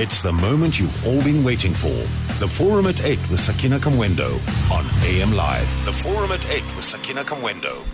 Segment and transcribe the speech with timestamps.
[0.00, 1.94] It's the moment you've all been waiting for.
[2.38, 4.32] The Forum at 8 with Sakina Kamwendo
[4.70, 5.68] on AM Live.
[5.84, 7.86] The Forum at 8 with Sakina Kamwendo.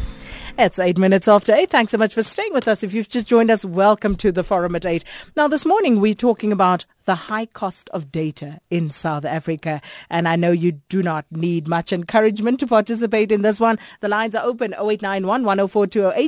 [0.58, 1.68] It's eight minutes after eight.
[1.68, 2.82] Thanks so much for staying with us.
[2.82, 5.04] If you've just joined us, welcome to the Forum at eight.
[5.36, 9.82] Now, this morning we're talking about the high cost of data in South Africa.
[10.08, 13.78] And I know you do not need much encouragement to participate in this one.
[14.00, 15.84] The lines are open 0891 104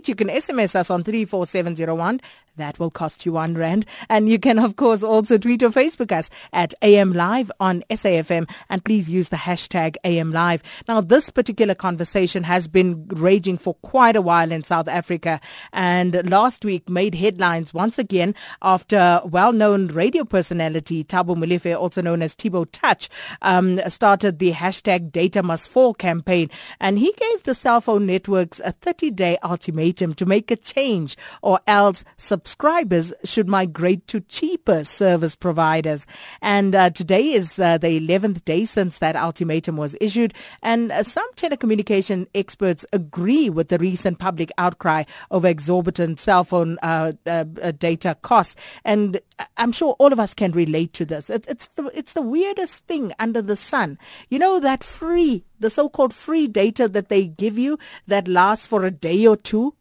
[0.07, 2.21] You can SMS us on 34701.
[2.59, 3.87] That will cost you one rand.
[4.09, 8.51] And you can, of course, also tweet or Facebook us at AM Live on SAFM.
[8.69, 10.63] And please use the hashtag AM Live.
[10.87, 15.41] Now, this particular conversation has been raging for quite a while in South Africa.
[15.73, 22.23] And last week made headlines once again after well-known radio personality, Thabo Molefe, also known
[22.23, 23.09] as Tbo Touch,
[23.43, 26.51] um, started the hashtag Data Must Fall campaign.
[26.81, 31.61] And he gave the cell phone networks a 30-day ultimatum to make a change or
[31.67, 32.05] else
[32.49, 36.07] subscribers should migrate to cheaper service providers.
[36.41, 40.33] And uh, today is uh, the 11th day since that ultimatum was issued.
[40.63, 46.79] And uh, some telecommunication experts agree with the recent public outcry over exorbitant cell phone
[46.83, 48.57] uh, uh, uh, data costs.
[48.83, 49.21] And
[49.59, 51.29] I'm sure all of us can relate to this.
[51.29, 53.99] It's, it's, the, it's the weirdest thing under the sun.
[54.31, 58.87] You know, that free, the so-called free data that they give you that lasts for
[58.87, 59.75] a day or two.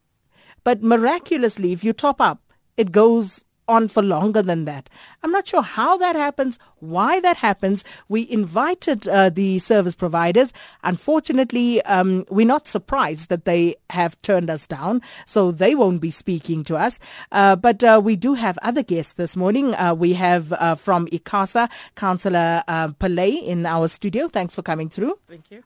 [0.65, 2.41] But miraculously, if you top up,
[2.77, 4.89] it goes on for longer than that.
[5.23, 7.83] I'm not sure how that happens, why that happens.
[8.07, 10.53] We invited uh, the service providers.
[10.83, 16.11] Unfortunately, um, we're not surprised that they have turned us down, so they won't be
[16.11, 16.99] speaking to us.
[17.31, 19.75] Uh, but uh, we do have other guests this morning.
[19.75, 24.27] Uh, we have uh, from ICASA, Councillor uh, Pillay in our studio.
[24.27, 25.19] Thanks for coming through.
[25.27, 25.63] Thank you.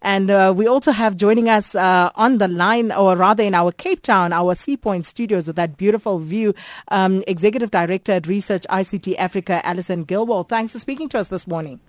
[0.00, 3.72] And uh, we also have joining us uh, on the line, or rather in our
[3.72, 6.54] Cape Town, our Sea Point studios with that beautiful view,
[6.88, 10.48] um, Executive Director at Research ICT Africa, Alison Gillwald.
[10.48, 11.80] Thanks for speaking to us this morning.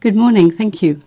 [0.00, 0.52] Good morning.
[0.52, 1.02] Thank you.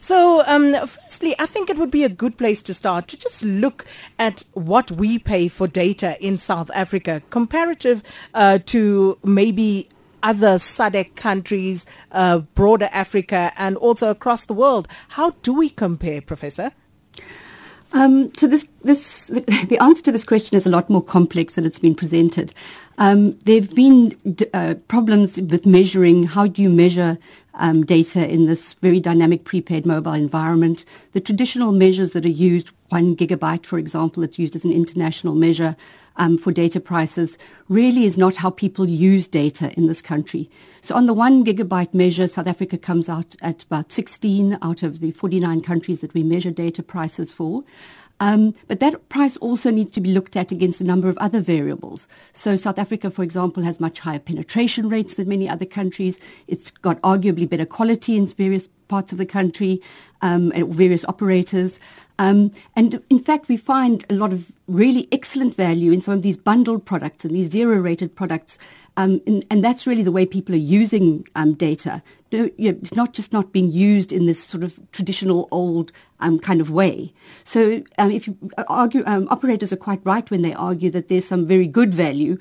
[0.00, 3.42] So, um, firstly, I think it would be a good place to start to just
[3.42, 3.84] look
[4.18, 8.02] at what we pay for data in South Africa comparative
[8.34, 9.88] uh, to maybe
[10.22, 14.88] other SADC countries, uh, broader Africa, and also across the world.
[15.08, 16.72] How do we compare, Professor?
[17.92, 21.64] Um, so this, this, the, answer to this question is a lot more complex than
[21.64, 22.52] it's been presented.
[22.98, 24.16] Um, there have been
[24.52, 26.24] uh, problems with measuring.
[26.24, 27.16] How do you measure
[27.54, 30.84] um, data in this very dynamic prepaid mobile environment?
[31.12, 35.34] The traditional measures that are used, one gigabyte, for example, it's used as an international
[35.34, 35.76] measure
[36.18, 40.50] um, for data prices really is not how people use data in this country.
[40.82, 45.00] So on the one gigabyte measure, South Africa comes out at about 16 out of
[45.00, 47.64] the 49 countries that we measure data prices for.
[48.20, 51.40] Um, but that price also needs to be looked at against a number of other
[51.40, 52.08] variables.
[52.32, 56.18] So South Africa, for example, has much higher penetration rates than many other countries.
[56.48, 59.80] It's got arguably better quality in various parts of the country,
[60.22, 61.78] um, various operators.
[62.18, 66.22] Um, and in fact, we find a lot of really excellent value in some of
[66.22, 68.58] these bundled products and these zero rated products.
[68.96, 72.02] Um, and, and, that's really the way people are using um, data.
[72.32, 76.68] It's not just not being used in this sort of traditional old um, kind of
[76.70, 77.12] way.
[77.44, 81.26] So um, if you argue, um, operators are quite right when they argue that there's
[81.26, 82.38] some very good value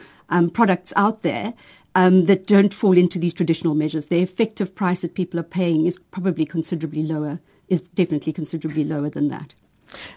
[0.51, 1.53] products out there
[1.97, 4.05] um, that don't fall into these traditional measures.
[4.05, 9.09] The effective price that people are paying is probably considerably lower, is definitely considerably lower
[9.09, 9.55] than that.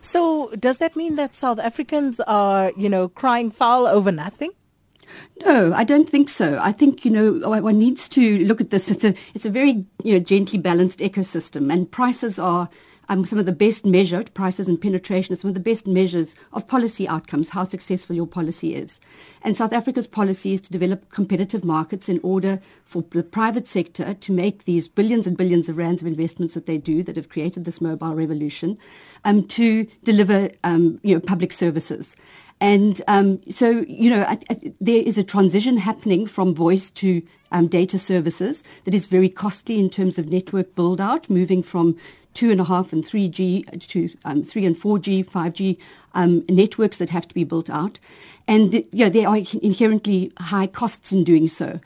[0.03, 4.51] So does that mean that South Africans are, you know, crying foul over nothing?
[5.43, 6.59] No, I don't think so.
[6.63, 8.91] I think you know one needs to look at this.
[8.91, 12.69] It's a it's a very you know gently balanced ecosystem, and prices are
[13.11, 16.37] um, some of the best measured prices and penetration are some of the best measures
[16.53, 19.01] of policy outcomes, how successful your policy is.
[19.43, 24.15] And South Africa's policy is to develop competitive markets in order for the private sector
[24.15, 27.29] to make these billions and billions of rands of investments that they do that have
[27.29, 28.79] created this mobile revolution
[29.25, 32.15] um, to deliver um, you know, public services.
[32.61, 37.23] And um, so, you know, I, I, there is a transition happening from voice to
[37.53, 41.97] um, data services that is very costly in terms of network build out, moving from
[42.35, 45.79] two and a half and 3G to um, 3 and 4G, 5G
[46.15, 47.99] um, networks that have to be built out.
[48.47, 51.81] And the, know, there are inherently high costs in doing so.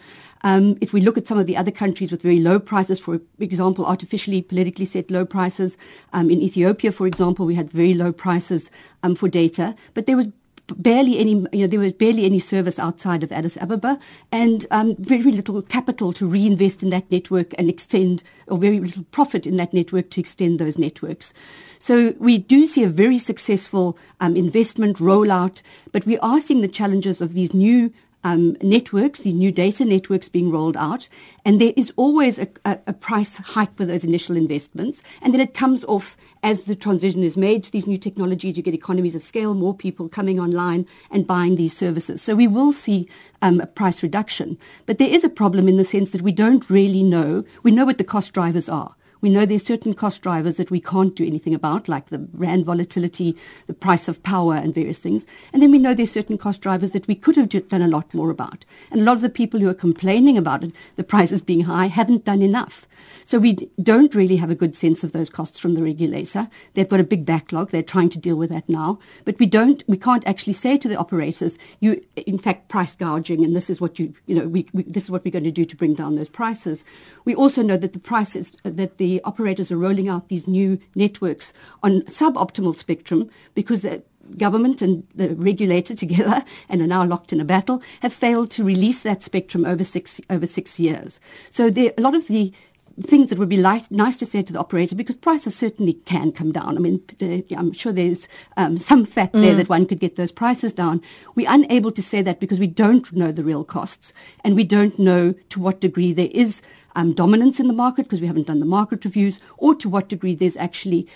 [0.44, 3.18] Um, if we look at some of the other countries with very low prices, for
[3.40, 5.78] example, artificially politically set low prices,
[6.12, 8.70] um, in Ethiopia, for example, we had very low prices
[9.02, 10.28] um, for data, but there was
[10.66, 13.98] barely any, you know, there was barely any service outside of Addis Ababa
[14.32, 19.04] and um, very little capital to reinvest in that network and extend, or very little
[19.04, 21.32] profit in that network to extend those networks.
[21.78, 25.60] So we do see a very successful um, investment rollout,
[25.92, 27.92] but we are seeing the challenges of these new
[28.24, 31.08] um, networks, the new data networks being rolled out,
[31.44, 35.40] and there is always a, a, a, price hike for those initial investments, and then
[35.40, 38.56] it comes off as the transition is made to these new technologies.
[38.56, 42.22] You get economies of scale, more people coming online and buying these services.
[42.22, 43.08] So we will see
[43.42, 46.68] um, a price reduction, but there is a problem in the sense that we don't
[46.70, 47.44] really know.
[47.62, 48.94] We know what the cost drivers are.
[49.24, 52.66] We know there's certain cost drivers that we can't do anything about, like the rand
[52.66, 53.34] volatility,
[53.66, 55.24] the price of power, and various things.
[55.50, 58.12] And then we know there's certain cost drivers that we could have done a lot
[58.12, 58.66] more about.
[58.90, 61.86] And a lot of the people who are complaining about it, the prices being high,
[61.86, 62.86] haven't done enough.
[63.24, 66.48] So we don't really have a good sense of those costs from the regulator.
[66.74, 67.70] They've got a big backlog.
[67.70, 68.98] They're trying to deal with that now.
[69.24, 73.42] But we don't, we can't actually say to the operators, you, in fact, price gouging,
[73.42, 75.50] and this is what you, you know, we, we, this is what we're going to
[75.50, 76.84] do to bring down those prices.
[77.24, 81.52] We also know that the prices, that the operators are rolling out these new networks
[81.82, 84.02] on suboptimal spectrum because the
[84.36, 88.64] government and the regulator together and are now locked in a battle have failed to
[88.64, 91.20] release that spectrum over six over six years.
[91.50, 92.52] So there, a lot of the
[93.02, 96.32] things that would be light, nice to say to the operator because prices certainly can
[96.32, 96.76] come down.
[96.76, 99.42] I mean, uh, I'm sure there's um, some fat mm.
[99.42, 101.02] there that one could get those prices down.
[101.34, 104.12] We're unable to say that because we don't know the real costs
[104.44, 106.62] and we don't know to what degree there is
[106.96, 110.08] um, dominance in the market because we haven't done the market reviews or to what
[110.08, 111.08] degree there's actually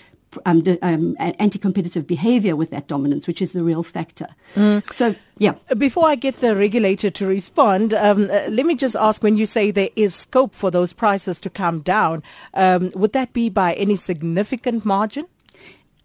[0.45, 4.27] um, um, anti-competitive behavior with that dominance, which is the real factor.
[4.55, 4.93] Mm.
[4.93, 5.53] So, yeah.
[5.77, 9.45] Before I get the regulator to respond, um, uh, let me just ask: when you
[9.45, 12.23] say there is scope for those prices to come down,
[12.53, 15.25] um, would that be by any significant margin?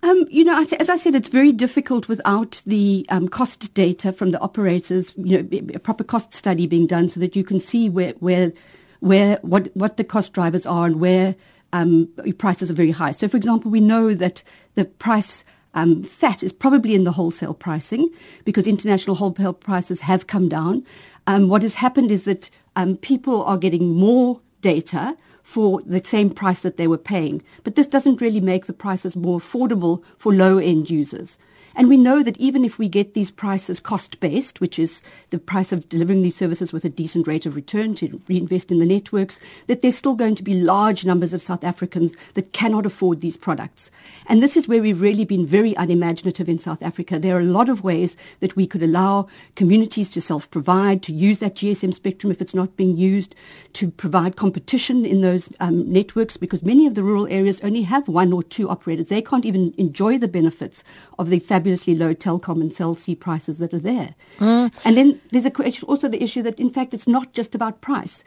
[0.04, 4.32] Um, you know, as I said, it's very difficult without the um, cost data from
[4.32, 5.14] the operators.
[5.16, 8.52] You know, a proper cost study being done so that you can see where, where,
[9.00, 11.34] where, what, what the cost drivers are and where
[11.74, 13.10] um, prices are very high.
[13.10, 14.44] So, for example, we know that
[14.76, 15.44] the price
[15.74, 18.08] um, fat is probably in the wholesale pricing
[18.44, 20.86] because international wholesale prices have come down.
[21.26, 26.30] Um, what has happened is that um, people are getting more data for the same
[26.30, 27.42] price that they were paying.
[27.64, 31.38] But this doesn't really make the prices more affordable for low end users.
[31.76, 35.38] And we know that even if we get these prices cost based, which is the
[35.38, 38.86] price of delivering these services with a decent rate of return to reinvest in the
[38.86, 43.20] networks, that there's still going to be large numbers of South Africans that cannot afford
[43.20, 43.90] these products.
[44.26, 47.18] And this is where we've really been very unimaginative in South Africa.
[47.18, 51.12] There are a lot of ways that we could allow communities to self provide, to
[51.12, 53.34] use that GSM spectrum if it's not being used,
[53.74, 58.08] to provide competition in those um, networks because many of the rural areas only have
[58.08, 59.08] one or two operators.
[59.08, 60.82] They can't even enjoy the benefits
[61.18, 64.14] of the fabulously low Telkom and Cell C prices that are there.
[64.38, 64.72] Mm.
[64.84, 68.24] And then there's a, also the issue that, in fact, it's not just about price.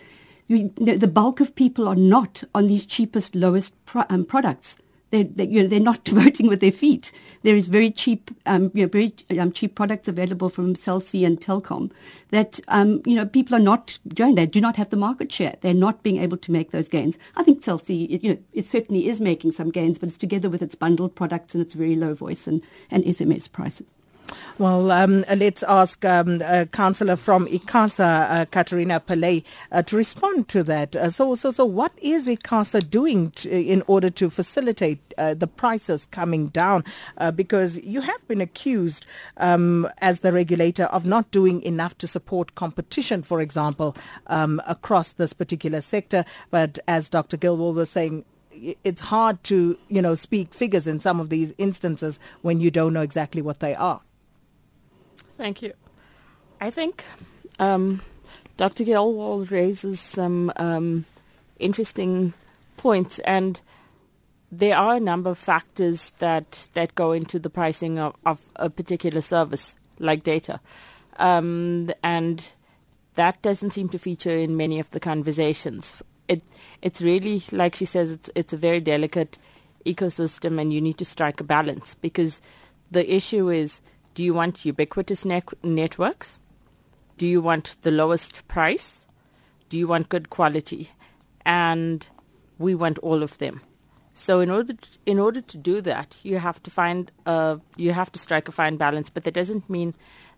[0.47, 4.77] You, the bulk of people are not on these cheapest, lowest pro, um, products.
[5.11, 7.11] They're, they, you know, they're not voting with their feet.
[7.43, 11.23] There is very cheap, um, you know, very um, cheap products available from Cell C
[11.23, 11.91] and Telkom
[12.29, 14.35] that um, you know people are not doing.
[14.35, 15.55] They do not have the market share.
[15.61, 17.17] They're not being able to make those gains.
[17.35, 20.17] I think Cell C, it, you know, it certainly is making some gains, but it's
[20.17, 22.61] together with its bundled products and its very low voice and,
[22.91, 23.87] and SMS prices.
[24.57, 27.99] Well, um, let's ask um, a councillor from ICASA,
[28.31, 30.95] uh, Katherina Pillay, uh, to respond to that.
[30.95, 35.47] Uh, so, so, so, what is ICASA doing to, in order to facilitate uh, the
[35.47, 36.83] prices coming down?
[37.17, 39.05] Uh, because you have been accused,
[39.37, 43.95] um, as the regulator, of not doing enough to support competition, for example,
[44.27, 46.25] um, across this particular sector.
[46.49, 47.37] But as Dr.
[47.37, 48.25] Gillwald was saying,
[48.83, 52.93] it's hard to, you know, speak figures in some of these instances when you don't
[52.93, 54.01] know exactly what they are.
[55.37, 55.73] Thank you.
[56.59, 57.03] I think
[57.59, 58.01] um,
[58.57, 58.83] Dr.
[58.83, 61.05] Gillwald raises some um,
[61.59, 62.33] interesting
[62.75, 63.61] points, and
[64.51, 68.69] there are a number of factors that, that go into the pricing of, of a
[68.69, 70.59] particular service, like data.
[71.17, 72.51] Um, and
[73.15, 75.95] that doesn't seem to feature in many of the conversations.
[76.27, 76.41] It
[76.81, 79.37] it's really like she says it's it's a very delicate
[79.85, 82.41] ecosystem and you need to strike a balance because
[82.91, 83.81] the issue is
[84.17, 86.39] do you want ubiquitous ne- networks?
[87.19, 89.05] Do you want the lowest price?
[89.69, 90.89] Do you want good quality?
[91.45, 92.07] And
[92.57, 93.61] we want all of them.
[94.15, 97.93] So in order to, in order to do that, you have to find a, you
[97.93, 99.11] have to strike a fine balance.
[99.11, 99.93] But that doesn't mean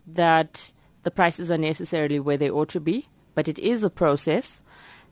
[0.05, 3.07] that the prices are necessarily where they ought to be.
[3.33, 4.59] But it is a process,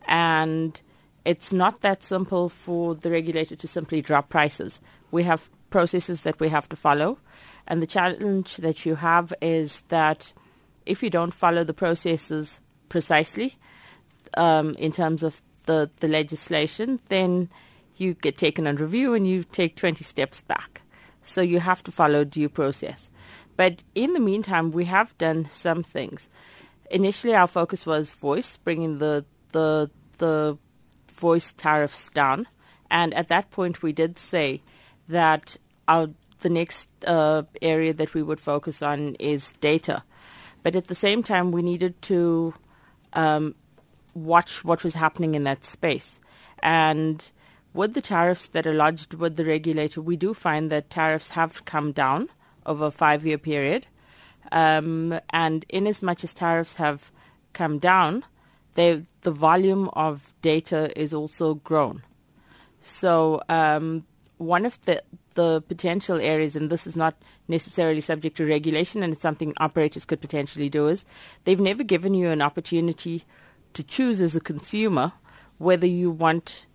[0.09, 0.81] and
[1.24, 4.81] it's not that simple for the regulator to simply drop prices.
[5.09, 7.19] We have processes that we have to follow.
[7.67, 10.33] And the challenge that you have is that
[10.86, 13.57] if you don't follow the processes precisely
[14.36, 17.50] um, in terms of the, the legislation, then
[17.97, 20.81] you get taken on review and you take 20 steps back.
[21.21, 23.09] So you have to follow due process.
[23.57, 26.29] But in the meantime, we have done some things.
[26.91, 30.57] initially our focus was voice, bringing the the the
[31.12, 32.47] voice tariffs down,
[32.89, 34.62] and at that point we did say
[35.09, 35.57] that
[35.88, 36.09] our
[36.39, 40.03] the next uh, area that we would focus on is data,
[40.63, 42.53] but at the same time we needed to
[43.13, 43.56] um,
[44.13, 46.20] watch what was happening in that space,
[46.60, 47.32] and
[47.74, 51.63] with the tariffs that are lodged with the regulator, we do find that tariffs have
[51.65, 52.29] come down
[52.65, 53.86] over a five-year period.
[54.51, 57.12] Um, and in as much as tariffs have
[57.53, 58.24] come down,
[58.74, 62.01] they, the volume of data is also grown.
[62.82, 64.06] So um,
[64.38, 65.03] one of the
[65.38, 67.15] the potential areas, and this is not
[67.48, 71.06] necessarily subject to regulation, and it's something operators could potentially do, is
[71.46, 73.24] they've never given you an opportunity
[73.74, 75.13] to choose as a consumer
[75.60, 76.65] whether you want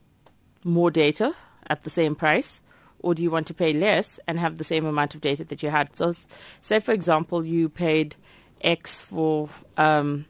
[0.65, 1.35] more data
[1.67, 2.63] at the same price
[3.01, 5.63] or do you want to pay less and have the same amount of data that
[5.63, 5.97] you had?
[5.97, 6.15] So,
[6.61, 8.15] say for example, you paid
[8.61, 10.27] X for um,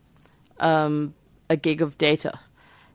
[0.58, 1.14] um,
[1.50, 2.40] a gig of data.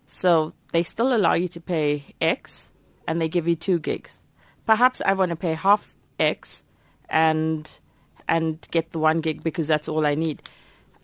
[0.07, 2.71] So they still allow you to pay X
[3.07, 4.19] and they give you two gigs.
[4.67, 6.63] Perhaps I want to pay half X
[7.09, 7.69] and
[8.27, 10.43] and get the one gig because that's all I need.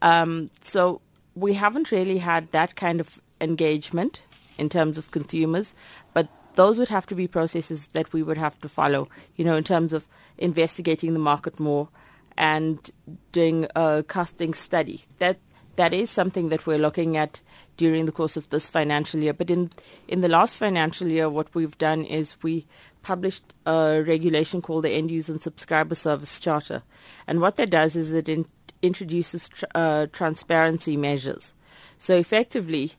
[0.02, 1.02] Um, so
[1.36, 4.22] we haven't really had that kind of engagement
[4.58, 5.74] in terms of consumers,
[6.14, 9.56] but those would have to be processes that we would have to follow, you know,
[9.56, 11.90] in terms of investigating the market more
[12.38, 12.92] and
[13.32, 15.04] doing a costing study.
[15.20, 15.38] That
[15.76, 17.42] that is something that we're looking at
[17.78, 19.34] during the course of this financial year.
[19.34, 19.72] But in
[20.08, 22.68] in the last financial year, what we've done is we
[23.04, 26.82] published a regulation called the End User and Subscriber Service Charter,
[27.28, 28.48] and what that does is it in,
[28.82, 31.54] introduces tr- uh, transparency measures.
[32.00, 32.94] So effectively,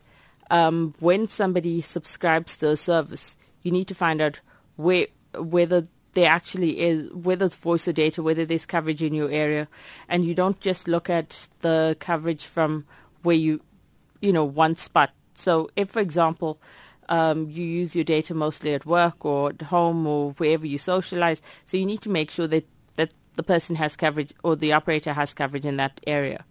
[0.49, 4.39] um, when somebody subscribes to a service, you need to find out
[4.77, 5.07] where
[5.37, 9.67] whether there actually is whether it's voice or data, whether there's coverage in your area,
[10.07, 12.85] and you don't just look at the coverage from
[13.21, 13.61] where you,
[14.21, 15.11] you know, one spot.
[15.35, 16.59] So if, for example,
[17.09, 21.41] um, you use your data mostly at work or at home or wherever you socialize,
[21.65, 25.13] so you need to make sure that that the person has coverage or the operator
[25.13, 26.45] has coverage in that area.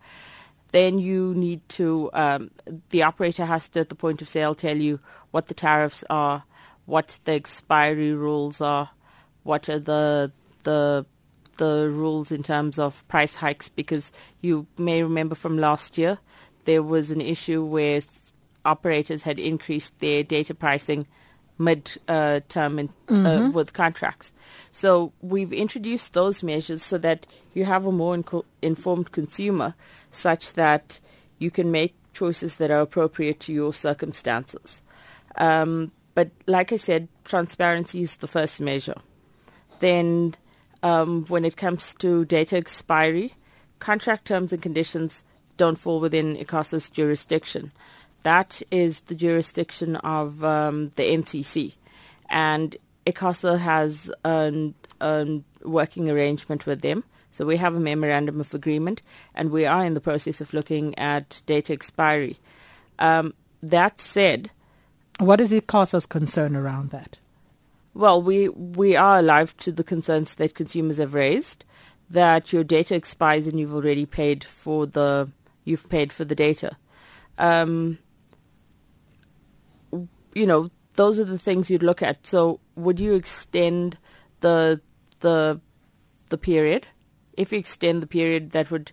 [0.73, 2.51] Then you need to, um,
[2.91, 4.99] the operator has to, at the point of sale, tell you
[5.31, 6.43] what the tariffs are,
[6.85, 8.91] what the expiry rules are,
[9.45, 10.33] what are the
[10.65, 11.07] the
[11.57, 16.19] the rules in terms of price hikes because you may remember from last year
[16.65, 18.01] there was an issue where
[18.65, 21.07] operators had increased their data pricing
[21.59, 23.27] mid uh, term in, uh, mm-hmm.
[23.27, 24.33] uh, with contracts.
[24.73, 29.75] So we've introduced those measures so that you have a more inco- informed consumer
[30.11, 31.01] such that
[31.39, 34.83] you can make choices that are appropriate to your circumstances.
[35.37, 38.97] Um, but like I said, transparency is the first measure.
[39.81, 40.35] Then
[40.83, 43.35] um, when it comes to data expiry,
[43.81, 45.25] contract terms and conditions
[45.57, 47.73] don't fall within ICASA's jurisdiction.
[48.25, 51.75] That is the jurisdiction of um, the NCC.
[52.29, 52.77] And
[53.07, 54.73] ICASA has a,
[55.63, 57.05] working arrangement with them.
[57.33, 59.03] So we have a memorandum of agreement,
[59.35, 62.39] and we are in the process of looking at data expiry.
[62.99, 64.51] Um, that said,
[65.19, 67.19] what is ICASA's concern around that?
[67.93, 71.65] Well, we we are alive to the concerns that consumers have raised
[72.11, 75.31] that your data expires and you've already paid for the
[75.65, 76.77] you've paid for the data.
[77.39, 77.99] Um,
[80.35, 82.27] you know, those are the things you'd look at.
[82.27, 83.99] So, would you extend
[84.41, 84.81] the
[85.21, 85.61] the
[86.29, 86.87] the period?
[87.35, 88.93] If you extend the period, that would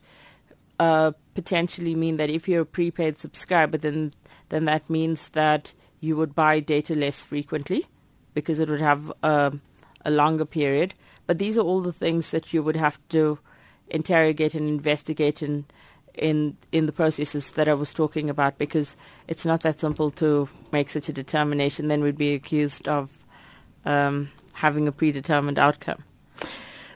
[0.80, 4.14] uh, potentially mean that if you're a prepaid subscriber, then
[4.50, 7.86] then that means that you would buy data less frequently
[8.34, 9.54] because it would have a,
[10.04, 10.94] a longer period.
[11.28, 13.40] But these are all the things that you would have to
[13.88, 15.66] interrogate and investigate in
[16.16, 18.96] in in the processes that I was talking about because
[19.28, 21.88] it's not that simple to make such a determination.
[21.88, 23.10] Then we'd be accused of
[23.86, 26.04] um, having a predetermined outcome.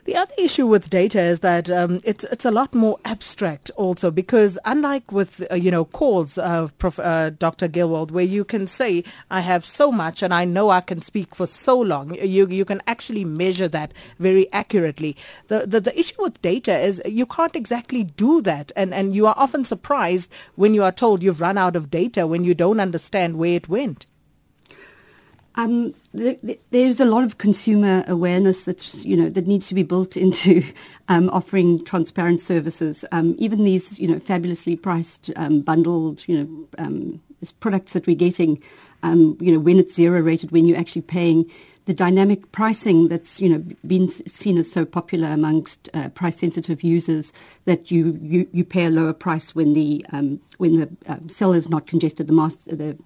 [0.05, 4.11] The other issue with data is that um, it's it's a lot more abstract also
[4.11, 7.67] because unlike with uh, you know calls, of Prof, uh, Dr.
[7.67, 11.33] Gillwald, where you can say I have so much and I know I can speak
[11.33, 15.17] for so long, you you can actually measure that very accurately.
[15.47, 19.25] The the, the issue with data is you can't exactly do that, and and you
[19.25, 22.79] are often surprised when you are told you've run out of data when you don't
[22.79, 24.05] understand where it went.
[25.55, 30.17] Um, there's a lot of consumer awareness that's you know that needs to be built
[30.17, 30.63] into
[31.07, 33.05] um, offering transparent services.
[33.11, 37.21] Um, even these you know fabulously priced um, bundled you know um,
[37.59, 38.61] products that we're getting,
[39.03, 41.49] um, you know, when it's zero rated, when you're actually paying
[41.85, 46.83] the dynamic pricing that's you know been seen as so popular amongst uh, price sensitive
[46.83, 47.31] users
[47.65, 50.03] that you, you, you pay a lower price when the
[50.57, 52.97] when the cell is not congested, the master the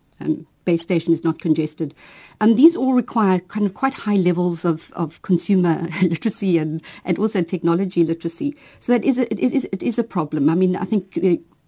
[0.75, 1.93] station is not congested.
[2.41, 7.19] Um, these all require kind of quite high levels of, of consumer literacy and, and
[7.19, 8.55] also technology literacy.
[8.79, 10.49] So that is a, it is it is a problem.
[10.49, 11.17] I mean, I think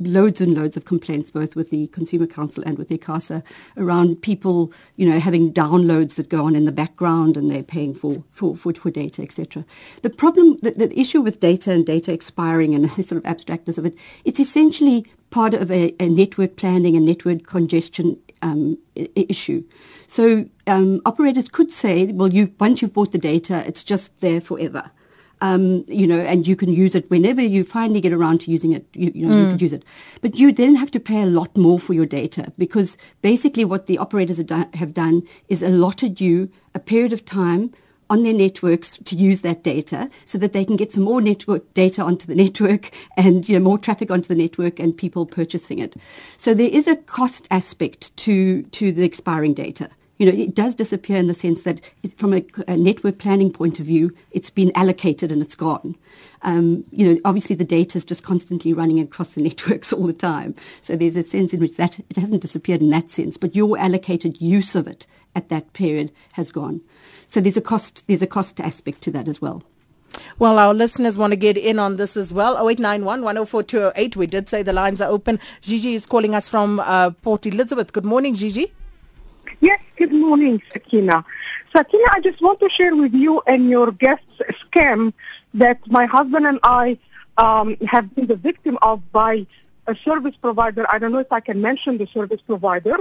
[0.08, 3.44] loads and loads of complaints, both with the Consumer Council and with ICASA,
[3.78, 7.94] around people, you know, having downloads that go on in the background and they're paying
[7.94, 9.66] for, for, for, for data, etc.
[10.02, 13.78] The problem, the, the, issue with data and data expiring and the sort of abstractness
[13.78, 19.64] of it, it's essentially part of a, a network planning and network congestion um, issue.
[20.08, 24.42] So um, operators could say, well, you once you've bought the data, it's just there
[24.42, 24.92] forever
[25.42, 28.72] um, you know, and you can use it whenever you finally get around to using
[28.72, 29.46] it, you, you know, mm.
[29.46, 29.84] you could use it.
[30.22, 33.88] But you then have to pay a lot more for your data because basically what
[33.88, 37.74] the operators have done is allotted you a period of time
[38.12, 41.74] on their networks to use that data so that they can get some more network
[41.74, 45.80] data onto the network and you know more traffic onto the network and people purchasing
[45.80, 45.96] it.
[46.38, 49.90] So there is a cost aspect to to the expiring data
[50.22, 53.52] you know, it does disappear in the sense that it, from a, a, network planning
[53.52, 55.96] point of view, it's been allocated and it's gone.
[56.44, 60.14] Um, you know, obviously the data is just constantly running across the networks all the
[60.14, 60.54] time.
[60.82, 63.80] So there's a sense in which that it hasn't disappeared in that sense, but your
[63.80, 66.82] allocated use of it at that period has gone.
[67.32, 69.64] So there's a cost, there's a cost aspect to that as well.
[70.38, 72.56] Well, our listeners want to get in on this as well.
[72.56, 74.18] 0891 104 208.
[74.18, 75.40] We did say the lines are open.
[75.62, 77.94] Gigi is calling us from uh, Port Elizabeth.
[77.94, 78.74] Good morning, Gigi.
[79.62, 81.24] Yes, good morning, Sakina.
[81.72, 85.14] Sakina, I just want to share with you and your guests a scam
[85.54, 86.98] that my husband and I
[87.38, 89.48] um, have been the victim of by
[89.88, 90.86] a service provider.
[90.90, 92.98] I don't know if I can mention the service provider.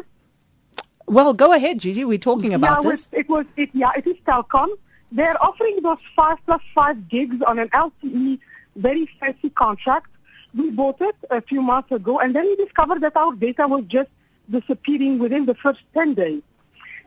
[1.11, 2.05] Well, go ahead, Gigi.
[2.05, 3.09] We're talking about yeah, this.
[3.11, 4.69] It was, it, yeah, it is Telkom.
[5.11, 8.38] They're offering those five plus five gigs on an LTE,
[8.76, 10.07] very fancy contract.
[10.55, 13.87] We bought it a few months ago, and then we discovered that our data was
[13.87, 14.09] just
[14.49, 16.43] disappearing within the first 10 days.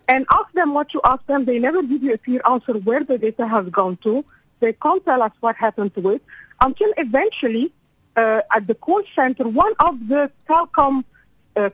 [0.10, 1.45] And ask them what you ask them.
[1.45, 4.25] They never give you a clear answer where the data has gone to.
[4.60, 6.21] They can't tell us what happened to it
[6.60, 7.71] until eventually
[8.17, 11.06] uh, at the call center, one of the Telkom
[11.55, 11.69] uh,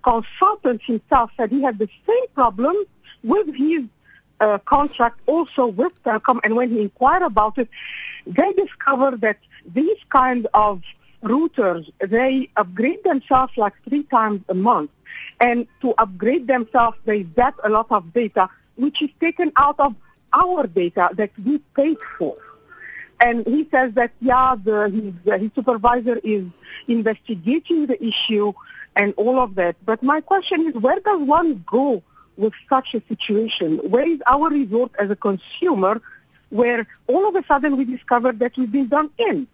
[0.82, 2.76] himself said he had the same problem
[3.24, 3.84] with his
[4.40, 6.40] uh, contract also with Telkom.
[6.44, 7.70] And when he inquired about it,
[8.26, 10.84] they discovered that these kind of
[11.24, 14.92] routers, they upgrade themselves like three times a month.
[15.40, 19.96] And to upgrade themselves, they zap a lot of data, which is taken out of
[20.34, 22.38] our data that we paid for.
[23.22, 26.46] And he says that, yeah, the, his, uh, his supervisor is
[26.88, 28.54] investigating the issue
[29.00, 29.78] and all of that.
[29.86, 32.04] But my question is, where does one go
[32.36, 33.78] with such a situation?
[33.78, 36.02] Where is our resort as a consumer
[36.50, 39.48] where all of a sudden we discover that we've been done in?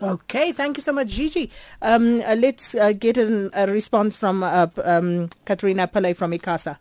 [0.00, 1.50] Okay, thank you so much, Gigi.
[1.82, 6.78] Um, uh, let's uh, get an, a response from uh, um, Katrina Pillay from ICASA.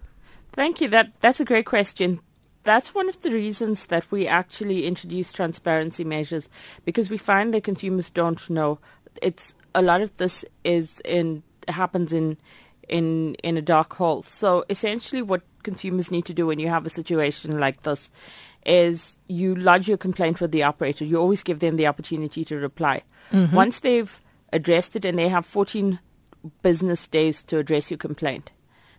[0.53, 0.87] Thank you.
[0.87, 2.19] That that's a great question.
[2.63, 6.49] That's one of the reasons that we actually introduce transparency measures
[6.85, 8.79] because we find that consumers don't know.
[9.21, 12.37] It's a lot of this is in happens in
[12.87, 14.23] in in a dark hole.
[14.23, 18.09] So essentially, what consumers need to do when you have a situation like this
[18.65, 21.05] is you lodge your complaint with the operator.
[21.05, 23.03] You always give them the opportunity to reply.
[23.31, 23.55] Mm-hmm.
[23.55, 24.19] Once they've
[24.53, 25.99] addressed it and they have 14
[26.61, 28.51] business days to address your complaint,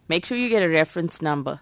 [0.09, 1.61] make sure you get a reference number.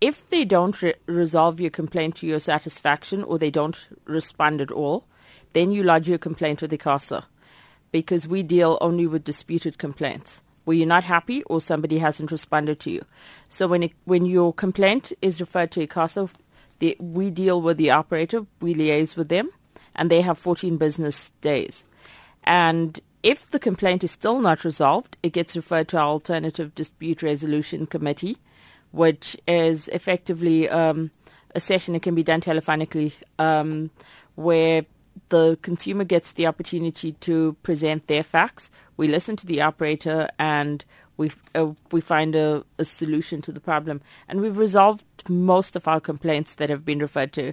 [0.00, 4.70] If they don't re- resolve your complaint to your satisfaction or they don't respond at
[4.70, 5.06] all,
[5.52, 7.24] then you lodge your complaint with ICASA
[7.90, 12.78] because we deal only with disputed complaints where you're not happy or somebody hasn't responded
[12.78, 13.02] to you.
[13.48, 16.28] So when it, when your complaint is referred to ICASA,
[16.78, 19.48] the, we deal with the operator, we liaise with them,
[19.96, 21.86] and they have 14 business days.
[22.44, 27.22] And if the complaint is still not resolved, it gets referred to our Alternative Dispute
[27.22, 28.36] Resolution Committee,
[28.90, 31.12] which is effectively um,
[31.54, 33.88] a session that can be done telephonically um,
[34.34, 34.84] where
[35.28, 38.70] the consumer gets the opportunity to present their facts.
[38.96, 40.84] We listen to the operator and
[41.18, 45.86] we uh, we find a, a, solution to the problem, and we've resolved most of
[45.86, 47.52] our complaints that have been referred to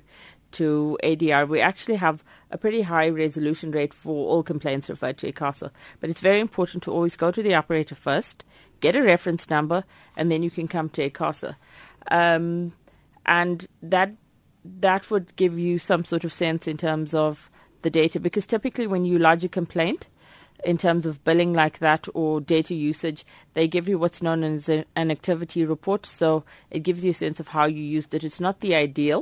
[0.54, 1.50] to ADR.
[1.50, 6.10] We actually have a pretty high resolution rate for all complaints referred to ICASA, but
[6.10, 8.46] it's very important to always go to the operator first,
[8.80, 9.84] get a reference number,
[10.16, 11.56] and then you can come to ICASA,
[12.12, 12.72] um,
[13.26, 14.14] and that
[14.64, 17.50] that would give you some sort of sense in terms of
[17.86, 20.08] the data, because typically when you lodge a complaint
[20.66, 24.68] in terms of billing like that or data usage, they give you what's known as
[24.70, 26.06] an activity report.
[26.06, 28.24] So it gives you a sense of how you used it.
[28.24, 29.22] It's not the ideal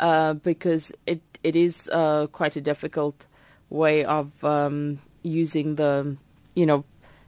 [0.00, 3.26] uh, because it it is uh, quite a difficult
[3.70, 6.16] way of um, using the,
[6.54, 6.84] you know,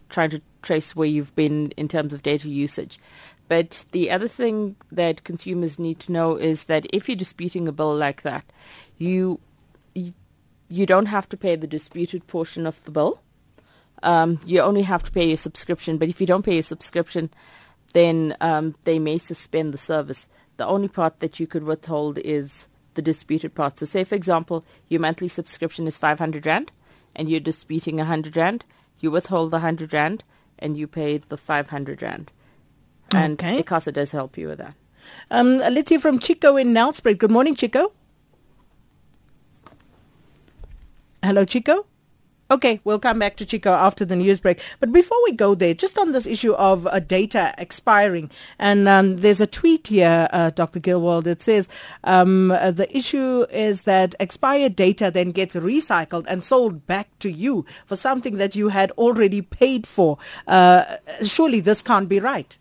[0.09, 2.99] trying to trace where you've been in terms of data usage.
[3.49, 7.73] But the other thing that consumers need to know is that if you're disputing a
[7.73, 8.45] bill like that,
[8.99, 9.41] you
[9.95, 10.13] you,
[10.73, 13.21] you don't have to pay the disputed portion of the bill.
[14.03, 15.99] Um, you only have to pay your subscription.
[15.99, 17.31] But if you don't pay your subscription,
[17.93, 20.29] then um, they may suspend the service.
[20.57, 23.79] The only part that you could withhold is the disputed part.
[23.79, 26.73] So, say for example, your monthly subscription is 500 rand,
[27.15, 28.65] and you're disputing 100 rand.
[29.01, 30.25] You withhold the 100 rand,
[30.59, 32.31] and you pay the 500 rand.
[33.13, 33.63] And Okay.
[33.63, 34.75] ICASA does help you with that.
[35.31, 37.19] Um, let's hear from Chico in Nelspruit.
[37.19, 37.93] Good morning, Chico.
[41.25, 41.87] Hello, Chico.
[42.51, 44.61] Okay, we'll come back to Chico after the news break.
[44.81, 49.19] But before we go there, just on this issue of uh, data expiring, and um,
[49.19, 50.81] there's a tweet here, uh, Dr.
[50.81, 51.69] Gillwald, that says
[52.03, 57.31] um, uh, the issue is that expired data then gets recycled and sold back to
[57.31, 60.19] you for something that you had already paid for.
[60.49, 62.59] Uh, surely this can't be right.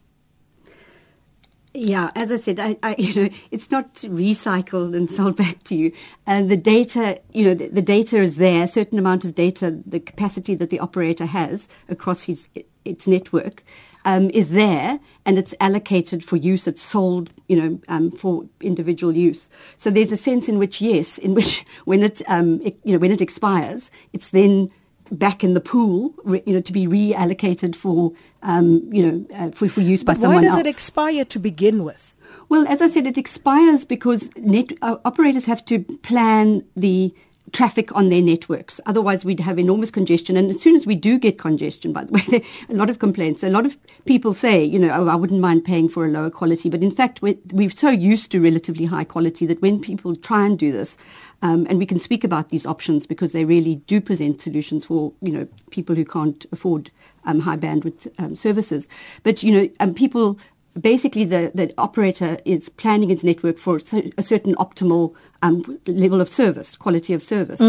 [1.74, 5.76] Yeah, as I said, I, I, you know, it's not recycled and sold back to
[5.76, 5.92] you.
[6.26, 8.64] And the data, you know, the, the data is there.
[8.64, 12.50] A certain amount of data, the capacity that the operator has across his
[12.84, 13.64] its network,
[14.06, 16.68] um, is there, and it's allocated for use.
[16.68, 19.50] It's sold, you know, um, for individual use.
[19.78, 23.00] So there's a sense in which, yes, in which when it, um, it you know,
[23.00, 24.72] when it expires, it's then
[25.12, 29.68] back in the pool, you know, to be reallocated for, um, you know, uh, for,
[29.68, 30.62] for use by But someone why does else.
[30.62, 32.16] it expire to begin with?
[32.50, 37.14] Well, as I said, it expires because net, uh, operators have to plan the
[37.52, 38.80] traffic on their networks.
[38.86, 40.38] Otherwise, we'd have enormous congestion.
[40.38, 43.44] And as soon as we do get congestion, by the way, a lot of complaints.
[43.44, 46.30] A lot of people say, you know, oh, I wouldn't mind paying for a lower
[46.30, 46.70] quality.
[46.70, 50.46] But in fact, we're, we're so used to relatively high quality that when people try
[50.46, 50.98] and do this,
[51.42, 55.14] um, and we can speak about these options because they really do present solutions for
[55.22, 56.92] you know people who can't afford
[57.26, 58.88] um, high bandwidth um, services.
[59.24, 60.40] But you know, um, people
[60.80, 66.30] basically the, the operator is planning its network for a certain optimal um, level of
[66.30, 67.60] service, quality of service,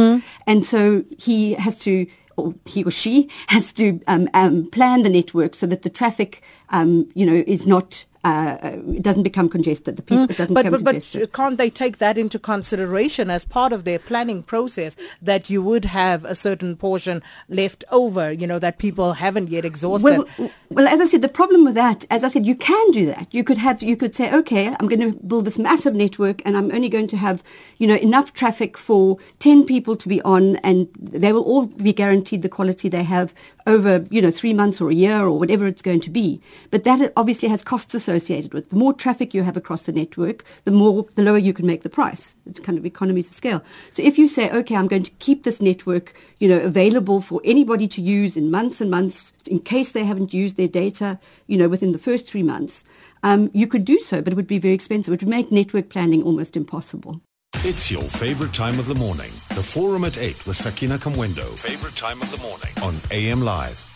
[0.47, 2.07] and so he has to.
[2.39, 6.43] Or he or she has to um, um, plan the network so that the traffic,
[6.71, 9.97] um, you know, is not uh, it doesn't become congested.
[9.97, 11.21] The people it doesn't But, become but, congested.
[11.23, 15.63] but can't they take that into consideration as part of their planning process that you
[15.63, 20.25] would have a certain portion left over, you know, that people haven't yet exhausted?
[20.39, 23.07] Well, well, as I said, the problem with that, as I said, you can do
[23.07, 23.29] that.
[23.33, 26.57] You could have, you could say, okay, I'm going to build this massive network, and
[26.57, 27.43] I'm only going to have,
[27.79, 31.93] you know, enough traffic for ten people to be on, and they will all be
[31.93, 33.35] guaranteed the quality they have
[33.67, 36.41] over, you know, three months or a year or whatever it's going to be.
[36.71, 38.67] But that obviously has costs associated with.
[38.67, 38.71] it.
[38.71, 41.83] The more traffic you have across the network, the more, the lower you can make
[41.83, 42.35] the price.
[42.47, 43.63] It's kind of economies of scale.
[43.93, 47.41] So if you say, okay, I'm going to keep this network, you know, available for
[47.45, 51.57] anybody to use in months and months, in case they haven't used their data, you
[51.57, 52.85] know, within the first three months,
[53.23, 55.15] um, you could do so, but it would be very expensive.
[55.15, 57.21] It would make network planning almost impossible.
[57.65, 59.31] It's your favorite time of the morning.
[59.51, 61.57] The Forum at 8 with Sakina Kamwendo.
[61.57, 63.92] Favorite time of the morning on AM Live.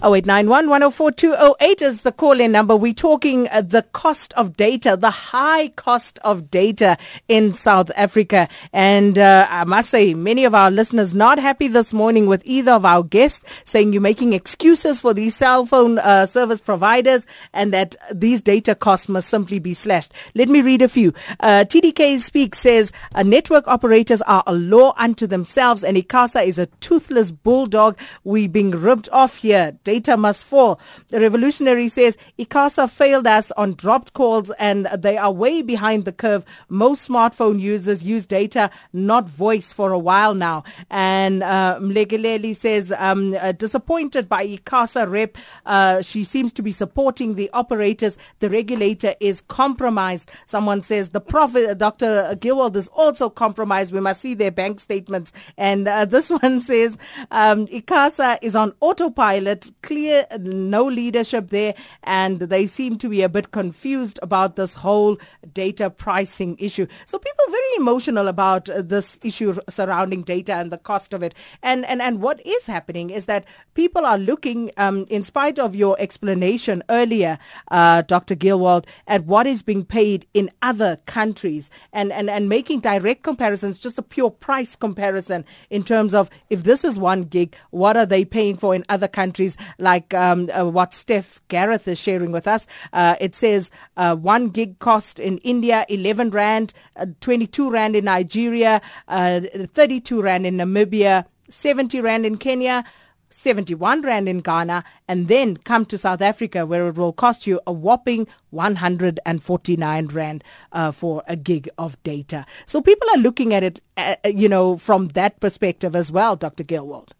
[0.00, 2.76] 0891 104 208 is the call in number.
[2.76, 8.48] We're talking uh, the cost of data, the high cost of data in South Africa.
[8.72, 12.70] And uh, I must say, many of our listeners not happy this morning with either
[12.70, 17.74] of our guests saying you're making excuses for these cell phone uh, service providers and
[17.74, 20.12] that these data costs must simply be slashed.
[20.36, 21.12] Let me read a few.
[21.40, 22.92] Uh, TDK Speak says
[23.24, 27.98] network operators are a law unto themselves and ICASA is a toothless bulldog.
[28.22, 29.72] We're being ripped off here.
[29.88, 30.78] Data must fall.
[31.06, 36.12] The revolutionary says ICASA failed us on dropped calls and they are way behind the
[36.12, 36.44] curve.
[36.68, 40.62] Most smartphone users use data, not voice for a while now.
[40.90, 45.38] And uh, Mlegeleli says um, uh, disappointed by ICASA rep.
[45.64, 48.18] Uh, she seems to be supporting the operators.
[48.40, 50.30] The regulator is compromised.
[50.44, 52.36] Someone says the prophet, Dr.
[52.38, 53.94] Gillwald is also compromised.
[53.94, 55.32] We must see their bank statements.
[55.56, 56.98] And uh, this one says
[57.30, 63.28] um, ICASA is on autopilot clear, no leadership there, and they seem to be a
[63.28, 65.18] bit confused about this whole
[65.52, 66.86] data pricing issue.
[67.06, 71.22] So people are very emotional about uh, this issue surrounding data and the cost of
[71.22, 71.34] it.
[71.62, 75.76] And and and what is happening is that people are looking, um, in spite of
[75.76, 77.38] your explanation earlier,
[77.70, 78.34] uh, Dr.
[78.34, 83.78] Gillwald, at what is being paid in other countries and, and, and making direct comparisons,
[83.78, 88.06] just a pure price comparison in terms of if this is one gig, what are
[88.06, 92.46] they paying for in other countries, like um, uh, what Steph Gareth is sharing with
[92.46, 92.66] us.
[92.92, 98.04] Uh, it says uh, one gig cost in India, 11 Rand, uh, 22 Rand in
[98.04, 99.40] Nigeria, uh,
[99.72, 102.84] 32 Rand in Namibia, 70 Rand in Kenya,
[103.30, 107.60] 71 Rand in Ghana, and then come to South Africa where it will cost you
[107.66, 112.46] a whopping 149 Rand uh, for a gig of data.
[112.66, 116.36] So people are looking at it, uh, uh you know, from that perspective as well,
[116.36, 116.64] Dr.
[116.64, 117.10] Gillwald.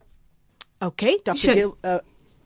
[0.80, 1.38] Okay, Dr.
[1.38, 1.54] Sure.
[1.54, 1.98] Gil, uh,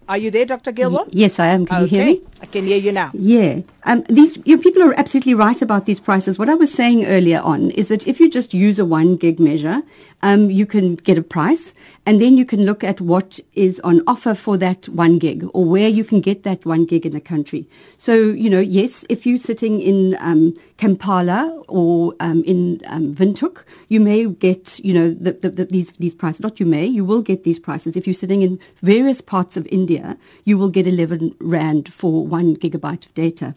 [0.08, 0.72] are you there, Dr.
[0.72, 1.08] Gillwald?
[1.10, 1.66] Yes, I am.
[1.66, 1.96] Can okay.
[1.96, 2.22] you hear me?
[2.40, 3.10] I can hear you now.
[3.14, 3.60] Yeah.
[3.84, 6.38] Um, these you know, people are absolutely right about these prices.
[6.38, 9.38] What I was saying earlier on is that if you just use a one gig
[9.40, 9.82] measure,
[10.22, 11.74] um, you can get a price,
[12.06, 15.64] and then you can look at what is on offer for that one gig or
[15.64, 17.68] where you can get that one gig in the country.
[17.98, 23.62] So you know, yes, if you're sitting in um, Kampala or um, in um, Windhoek,
[23.86, 26.40] you may get you know the, the, the, these these prices.
[26.40, 27.96] Not you may, you will get these prices.
[27.96, 32.56] If you're sitting in various parts of India, you will get 11 rand for one
[32.56, 33.54] gigabyte of data.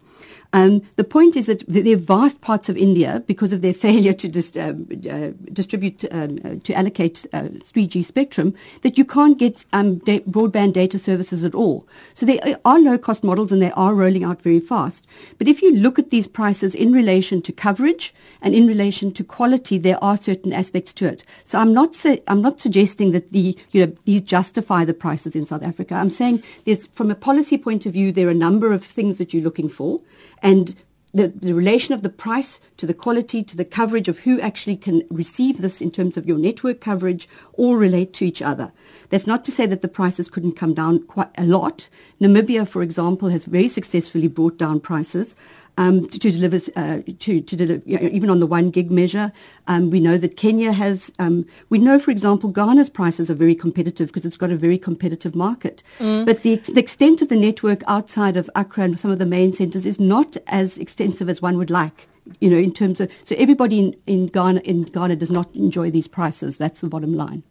[0.54, 4.14] Um, the point is that there are vast parts of India, because of their failure
[4.14, 4.74] to dis, uh,
[5.10, 10.22] uh, distribute, um, uh, to allocate 3G uh, spectrum, that you can't get um, da-
[10.22, 11.88] broadband data services at all.
[12.14, 15.06] So there are low-cost models, and they are rolling out very fast.
[15.38, 19.24] But if you look at these prices in relation to coverage and in relation to
[19.24, 21.24] quality, there are certain aspects to it.
[21.46, 25.36] So I'm not su- I'm not suggesting that the you know these justify the prices
[25.36, 25.96] in South Africa.
[25.96, 29.18] I'm saying there's from a policy point of view, there are a number of things
[29.18, 30.02] that you're looking for
[30.46, 30.76] and
[31.12, 34.76] the, the, relation of the price to the quality to the coverage of who actually
[34.76, 38.72] can receive this in terms of your network coverage all relate to each other.
[39.10, 41.90] That's not to say that the prices couldn't come down quite a lot.
[42.22, 45.36] Namibia, for example, has very successfully brought down prices
[45.78, 48.92] um, to, to, deliver uh, to, to deliver you know, even on the one gig
[48.92, 49.32] measure.
[49.68, 51.12] Um, we know that Kenya has.
[51.20, 54.78] Um, we know, for example, Ghana's prices are very competitive because it's got a very
[54.78, 55.84] competitive market.
[56.00, 56.26] Mm.
[56.26, 59.54] But the, the extent of the network outside of Accra and some of the main
[59.54, 62.08] centres is not as extensive as one would like
[62.40, 65.92] you know, in terms of so everybody in, in Ghana in Ghana does not enjoy
[65.92, 66.58] these prices.
[66.58, 67.44] That's the bottom line.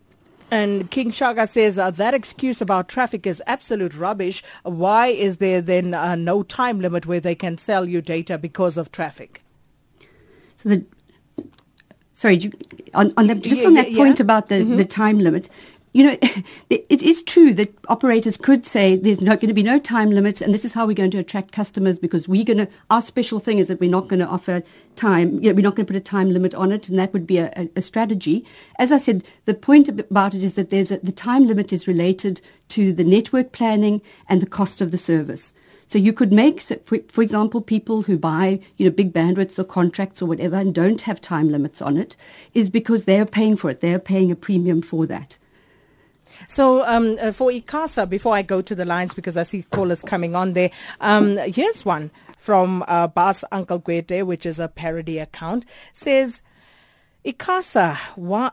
[0.50, 4.42] And King Shaga says uh, that excuse about traffic is absolute rubbish.
[4.62, 8.76] Why is there then uh, no time limit where they can sell you data because
[8.76, 9.42] of traffic?
[10.56, 10.84] So the
[12.14, 12.52] sorry, you,
[12.94, 14.22] on, on the, just yeah, on that yeah, point yeah.
[14.22, 14.76] about the, mm-hmm.
[14.76, 15.50] the time limit,
[15.94, 16.18] you know,
[16.70, 20.40] it is true that operators could say there's not going to be no time limit,
[20.40, 22.68] and this is how we're going to attract customers because we're going to.
[22.90, 24.62] Our special thing is that we're not going to offer
[24.96, 25.42] time.
[25.42, 27.26] You know, we're not going to put a time limit on it, and that would
[27.26, 28.44] be a, a strategy.
[28.78, 31.86] As I said, the point about it is that there's a, the time limit is
[31.86, 35.54] related to the network planning and the cost of the service.
[35.86, 39.64] So you could make, for, for example, people who buy, you know, big bandwidths or
[39.64, 42.16] contracts or whatever and don't have time limits on it,
[42.52, 43.80] is because they are paying for it.
[43.80, 45.38] They are paying a premium for that.
[46.48, 50.02] So um, uh, for ICASA, before I go to the lines, because I see callers
[50.02, 50.70] coming on there,
[51.00, 56.42] um, here's one from uh, Bas Uncle Gwete, which is a parody account, says,
[57.24, 57.96] ICASA,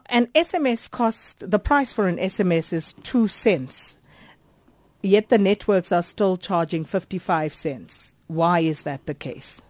[0.05, 3.97] an SMS cost, the price for an SMS is two cents,
[5.01, 8.13] yet the networks are still charging 55 cents.
[8.27, 9.61] Why is that the case?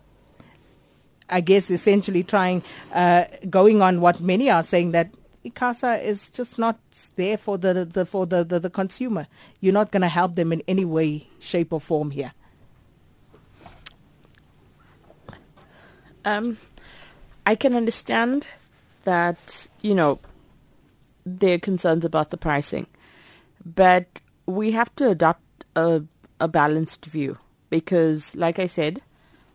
[1.28, 2.62] I guess essentially trying,
[2.94, 5.10] uh, going on what many are saying that
[5.46, 6.80] ICASA is just not
[7.16, 9.28] there for the, the for the, the, the consumer.
[9.60, 12.34] You're not going to help them in any way, shape, or form here.
[16.24, 16.58] Um,
[17.46, 18.48] I can understand
[19.04, 20.20] that you know
[21.26, 22.86] there are concerns about the pricing,
[23.66, 24.06] but
[24.46, 25.42] we have to adopt
[25.76, 26.04] a
[26.40, 27.38] a balanced view
[27.70, 29.02] because, like I said,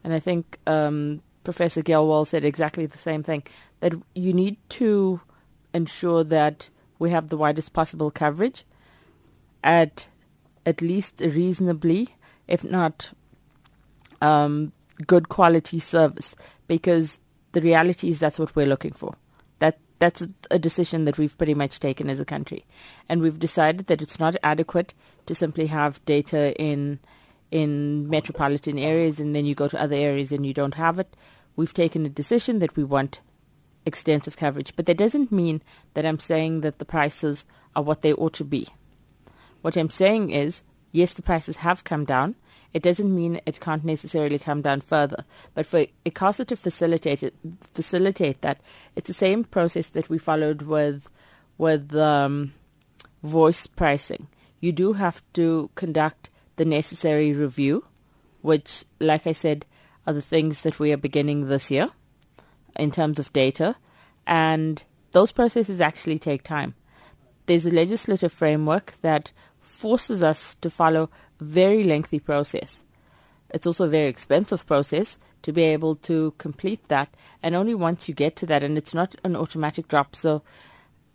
[0.03, 3.45] and I think um, Professor Gillwald said exactly the same thing
[3.81, 5.21] that you need to
[5.77, 8.65] ensure that we have the widest possible coverage
[9.63, 10.09] at
[10.65, 12.09] at least reasonably,
[12.49, 13.13] if not
[14.21, 14.73] um,
[15.07, 16.35] good quality service,
[16.67, 17.21] because
[17.53, 19.15] the reality is that's what we're looking for.
[19.61, 22.65] That that's a decision that we've pretty much taken as a country,
[23.09, 24.95] and we've decided that it's not adequate
[25.27, 26.99] to simply have data in
[27.51, 31.15] in metropolitan areas and then you go to other areas and you don't have it.
[31.55, 33.21] We've taken a decision that we want
[33.87, 34.75] extensive coverage.
[34.77, 35.63] But that doesn't mean
[35.95, 38.69] that I'm saying that the prices are what they ought to be.
[39.63, 40.63] What I'm saying is
[40.97, 42.35] yes, the prices have come down.
[42.73, 45.25] It doesn't mean it can't necessarily come down further.
[45.55, 47.35] But for ICASA to facilitate it,
[47.75, 48.61] facilitate that,
[48.97, 51.11] it's the same process that we followed with
[51.59, 52.53] with um,
[53.23, 54.27] voice pricing.
[54.61, 57.85] You do have to conduct the necessary review,
[58.43, 59.65] which, like I said,
[60.07, 61.91] are the things that we are beginning this year
[62.79, 63.77] in terms of data,
[64.27, 66.75] and those processes actually take time.
[67.47, 71.11] There's a legislative framework that forces us to follow
[71.41, 72.85] a very lengthy process.
[73.51, 77.09] It's also a very expensive process to be able to complete that,
[77.43, 80.17] and only once you get to that, and it's not an automatic drop.
[80.17, 80.43] So,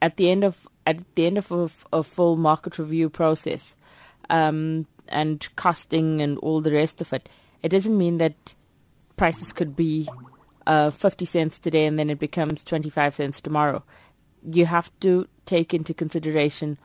[0.02, 3.76] at the end of at the end of a, a full market review process,
[4.30, 7.30] um, and costing and all the rest of it,
[7.62, 8.56] it doesn't mean that
[9.17, 10.08] prices could be
[10.67, 13.84] uh, 50 cents today and then it becomes 25 cents tomorrow.
[14.43, 16.78] You have to take into consideration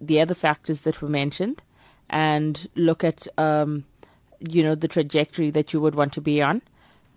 [0.00, 1.62] the other factors that were mentioned
[2.08, 3.84] and look at, um,
[4.48, 6.62] you know, the trajectory that you would want to be on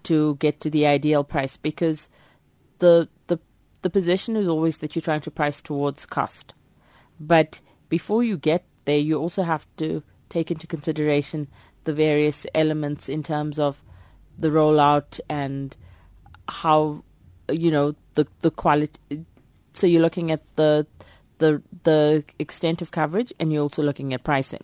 [0.04, 2.10] to get to the ideal price because
[2.80, 3.40] the, the,
[3.84, 6.54] the position is always that you're trying to price towards cost.
[7.20, 11.48] But before you get there, you also have to take into consideration
[11.84, 13.82] the various elements in terms of
[14.38, 15.76] the rollout and
[16.52, 17.04] how
[17.50, 19.00] you know the the quality
[19.74, 20.86] so you're looking at the
[21.38, 24.64] the the extent of coverage and you're also looking at pricing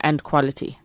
[0.00, 0.78] and quality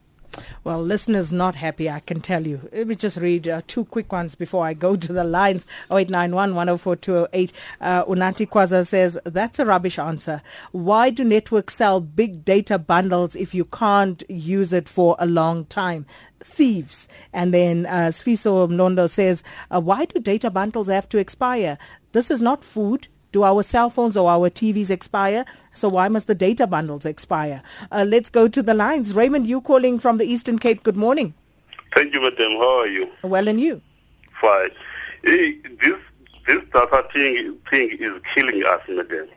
[0.64, 2.70] well, listeners not happy, I can tell you.
[2.72, 5.66] Let me just read uh, two quick ones before I go to the lines.
[5.92, 7.54] 0891 104 208.
[7.82, 10.42] Uh, Kwaza says, that's a rubbish answer.
[10.72, 15.66] Why do networks sell big data bundles if you can't use it for a long
[15.66, 16.06] time?
[16.42, 17.10] thieves.
[17.34, 21.78] And then uh, Sfiso Mnondo says, uh, why do data bundles have to expire?
[22.14, 23.08] This is not food.
[23.32, 25.46] Do our cell phones or our TVs expire?
[25.74, 27.62] So why must the data bundles expire?
[27.92, 29.14] Uh, let's go to the lines.
[29.14, 30.82] Raymond, you calling from the Eastern Cape.
[30.82, 31.36] Good morning.
[31.94, 32.52] Thank you, madam.
[32.54, 33.10] How are you?
[33.24, 33.82] Well, and you?
[34.42, 34.72] Fine.
[35.24, 35.98] Hey, this
[36.48, 39.28] this data thing thing is killing us, madam.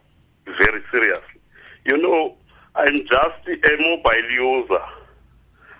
[0.46, 1.40] Very seriously.
[1.84, 2.36] You know,
[2.74, 4.82] I'm just a mobile user.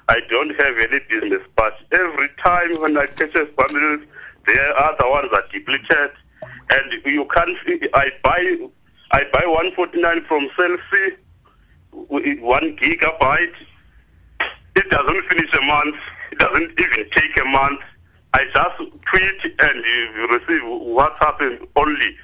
[0.09, 4.07] I don't have any business, but every time when I purchase bundles,
[4.47, 6.13] there are the ones that duplicate
[6.73, 7.57] and you can't.
[7.95, 8.69] I buy
[9.11, 11.11] I buy 149 from Cell C,
[12.41, 13.55] one gigabyte.
[14.75, 15.97] It doesn't finish a month.
[16.33, 17.81] It doesn't even take a month.
[18.33, 22.17] I just tweet and you receive WhatsApp only.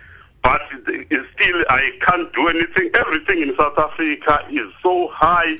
[0.42, 2.90] But still, I can't do anything.
[2.94, 5.58] Everything in South Africa is so high.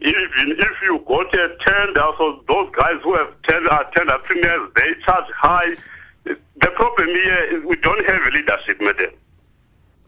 [0.00, 4.12] Even if you go to a tender, so those guys who have tender, uh, tender
[4.12, 5.74] uh, premiums, they charge high.
[6.26, 9.10] The problem here is we don't have leadership, madam.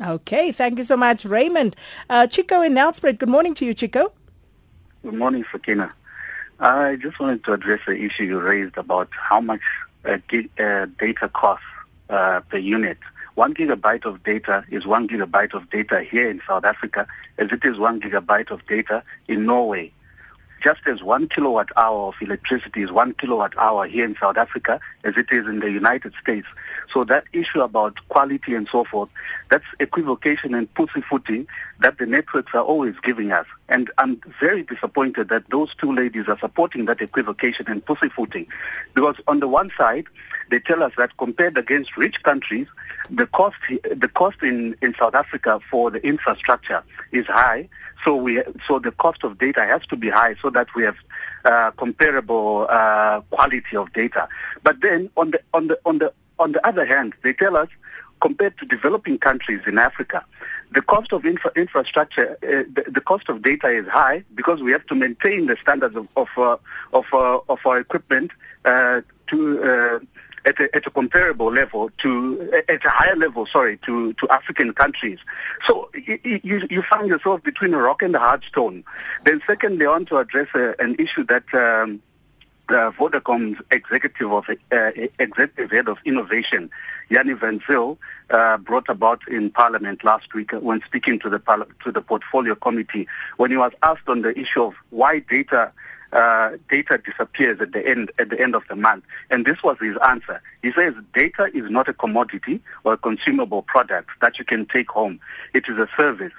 [0.01, 1.77] Okay, thank you so much, Raymond.
[2.11, 4.13] Uh, Chico in Nelspruit, good morning to you, Chico.
[5.03, 5.93] Good morning, Sakina.
[6.61, 9.61] I just wanted to address the issue you raised about how much
[10.05, 10.19] uh,
[10.59, 11.65] uh, data costs
[12.11, 12.99] uh, per unit.
[13.35, 17.07] One gigabyte of data is one gigabyte of data here in South Africa
[17.39, 19.93] as it is one gigabyte of data in Norway
[20.61, 24.81] just as one kilowatt hour of electricity is one kilowatt hour here in South Africa
[25.05, 26.47] as it is in the United States.
[26.92, 29.09] So that issue about quality and so forth,
[29.51, 31.47] that's equivocation and pussyfooting
[31.81, 33.47] that the networks are always giving us.
[33.69, 38.47] And I'm very disappointed that those two ladies are supporting that equivocation and pussyfooting.
[38.95, 40.07] Because on the one side,
[40.51, 42.67] they tell us that compared against rich countries,
[43.11, 47.69] the cost, the cost in, in South Africa for the infrastructure is high.
[48.05, 50.97] So we, so the cost of data has to be high so that we have
[51.45, 54.29] uh, comparable uh, quality of data.
[54.63, 57.69] But then on the, on the, on the, on the other hand, they tell us
[58.21, 60.25] compared to developing countries in Africa,
[60.73, 64.73] the cost of infra- infrastructure, uh, the, the, cost of data is high because we
[64.73, 66.57] have to maintain the standards of of uh,
[66.93, 68.31] of, uh, of, our equipment
[68.65, 69.99] uh, to uh,
[70.45, 74.73] at a, at a comparable level to at a higher level, sorry, to, to African
[74.73, 75.19] countries.
[75.67, 78.85] So you, you find yourself between a rock and a hard stone.
[79.25, 81.53] Then secondly, I want to address a, an issue that.
[81.55, 82.03] Um,
[82.71, 86.71] uh, Vodacom's executive of uh, executive head of innovation,
[87.11, 87.99] Jannie van Zyl,
[88.31, 91.39] uh, brought about in Parliament last week when speaking to the
[91.85, 95.73] to the portfolio committee when he was asked on the issue of why data
[96.13, 99.05] uh, data disappears at the end at the end of the month.
[99.31, 100.41] And this was his answer.
[100.63, 104.91] He says data is not a commodity or a consumable product that you can take
[104.91, 105.21] home.
[105.55, 106.33] It is a service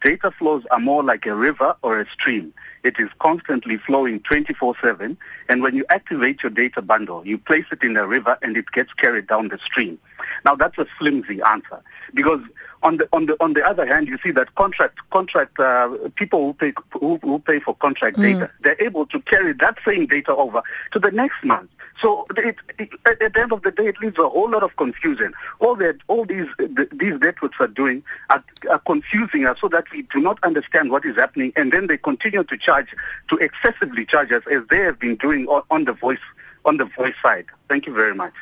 [0.00, 2.52] data flows are more like a river or a stream.
[2.82, 5.16] It is constantly flowing 24-7.
[5.48, 8.70] And when you activate your data bundle, you place it in the river and it
[8.72, 9.98] gets carried down the stream.
[10.44, 11.82] Now that's a flimsy answer
[12.14, 12.40] because
[12.82, 16.46] on the on the on the other hand, you see that contract contract uh, people
[16.46, 18.22] who pay who, who pay for contract mm.
[18.22, 21.70] data, they're able to carry that same data over to the next month.
[22.00, 24.76] So it, it, at the end of the day, it leaves a whole lot of
[24.76, 25.32] confusion.
[25.60, 29.90] All that all these the, these networks are doing are, are confusing us so that
[29.90, 32.88] we do not understand what is happening, and then they continue to charge
[33.28, 36.18] to excessively charge us as they have been doing on, on the voice
[36.64, 37.46] on the voice side.
[37.68, 38.34] Thank you very much.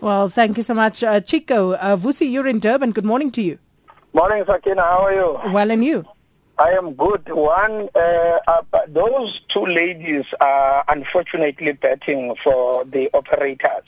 [0.00, 1.72] Well, thank you so much, uh, Chico.
[1.72, 2.90] Uh, Vusi, you're in Durban.
[2.92, 3.58] Good morning to you.
[4.12, 4.82] Morning, Sakina.
[4.82, 5.52] How are you?
[5.52, 6.04] Well, and you?
[6.58, 7.28] I am good.
[7.28, 13.84] One, uh, uh, those two ladies are unfortunately betting for the operators.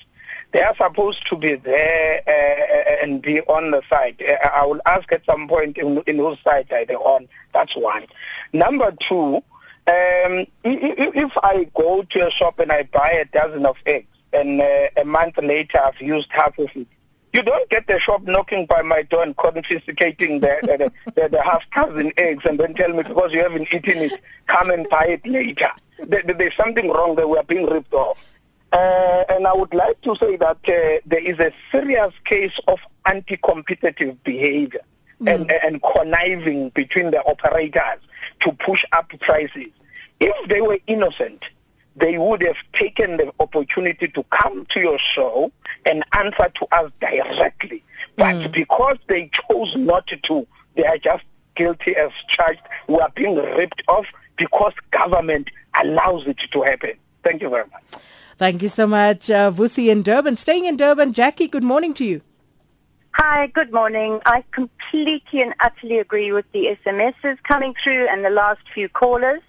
[0.52, 4.22] They are supposed to be there uh, and be on the site.
[4.22, 7.28] Uh, I will ask at some point in, in whose site are they on.
[7.52, 8.06] That's one.
[8.52, 13.66] Number two, um, if, if I go to a shop and I buy a dozen
[13.66, 16.86] of eggs, and uh, a month later I've used half of it,
[17.32, 21.42] you don't get the shop knocking by my door and confiscating the, the, the, the
[21.42, 25.06] half dozen eggs and then tell me because you haven't eaten it, come and buy
[25.06, 25.70] it later.
[25.98, 27.28] There's something wrong there.
[27.28, 28.18] We are being ripped off.
[28.72, 32.78] Uh, and I would like to say that uh, there is a serious case of
[33.06, 34.80] anti-competitive behavior
[35.20, 35.34] mm.
[35.34, 38.00] and, and conniving between the operators
[38.40, 39.70] to push up prices.
[40.20, 41.50] If they were innocent,
[42.01, 45.53] they would have taken the opportunity to come to your show
[45.86, 47.84] and answer to us directly.
[48.16, 48.53] But mm.
[48.53, 51.24] because they chose not to, they are just
[51.55, 52.61] guilty as charged.
[52.88, 56.92] We are being ripped off because government allows it to happen.
[57.22, 58.03] Thank you very much.
[58.38, 60.36] Thank you so much, uh, Vusi in Durban.
[60.36, 62.22] Staying in Durban, Jackie, good morning to you.
[63.12, 64.20] Hi, good morning.
[64.24, 69.42] I completely and utterly agree with the SMSs coming through and the last few callers.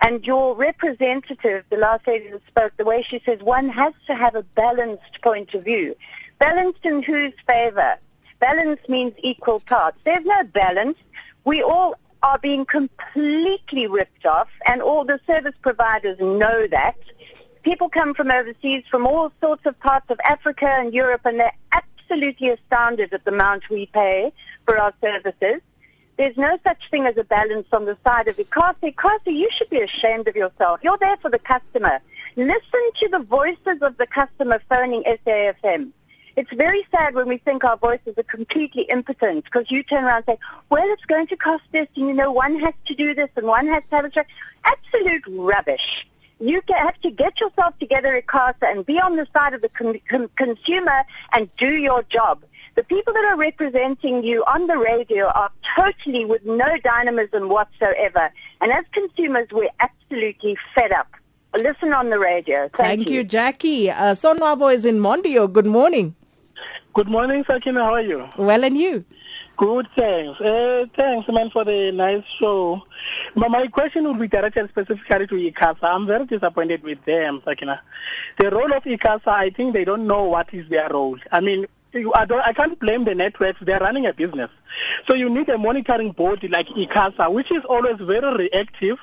[0.00, 4.14] And your representative, the last lady that spoke, the way she says one has to
[4.14, 5.96] have a balanced point of view.
[6.38, 7.98] Balanced in whose favor?
[8.38, 9.98] Balance means equal parts.
[10.04, 10.96] There's no balance.
[11.44, 16.96] We all are being completely ripped off, and all the service providers know that.
[17.62, 21.52] People come from overseas, from all sorts of parts of Africa and Europe, and they're
[21.72, 24.32] absolutely astounded at the amount we pay
[24.64, 25.60] for our services.
[26.18, 28.92] There's no such thing as a balance on the side of ICASA.
[28.92, 30.80] ICASA, you should be ashamed of yourself.
[30.82, 32.00] You're there for the customer.
[32.34, 35.92] Listen to the voices of the customer phoning SAFM.
[36.34, 40.24] It's very sad when we think our voices are completely impotent because you turn around
[40.26, 40.38] and say,
[40.70, 43.46] well, it's going to cost this and, you know, one has to do this and
[43.46, 44.28] one has to have a track.
[44.64, 46.04] Absolute rubbish.
[46.40, 49.68] You have to get yourself together at CASA and be on the side of the
[49.68, 52.42] con- con- consumer and do your job.
[52.78, 58.30] The people that are representing you on the radio are totally with no dynamism whatsoever.
[58.60, 61.08] And as consumers, we're absolutely fed up.
[61.54, 62.68] Listen on the radio.
[62.68, 63.14] Thank, Thank you.
[63.14, 63.24] you.
[63.24, 63.90] Jackie.
[63.90, 65.52] Uh, Sonwabo is in Mondio.
[65.52, 66.14] Good morning.
[66.94, 67.82] Good morning, Sakina.
[67.82, 68.28] How are you?
[68.38, 69.04] Well, and you?
[69.56, 70.40] Good, thanks.
[70.40, 72.80] Uh, thanks, man, for the nice show.
[73.34, 75.78] But my question would be directed specifically to ICASA.
[75.82, 77.82] I'm very disappointed with them, Sakina.
[78.38, 81.18] The role of ICASA, I think they don't know what is their role.
[81.32, 83.60] I mean, I, don't, I can't blame the networks.
[83.62, 84.50] They're running a business.
[85.06, 88.98] So you need a monitoring body like ICASA, which is always very reactive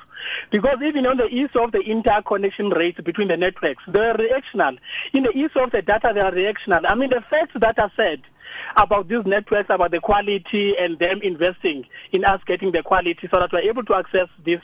[0.50, 4.78] because even on the issue of the interconnection rates between the networks, they're reactional.
[5.12, 6.84] In the issue of the data, they are reactional.
[6.88, 8.22] I mean, the facts that are said
[8.76, 13.40] about these networks, about the quality and them investing in us getting the quality so
[13.40, 14.60] that we're able to access this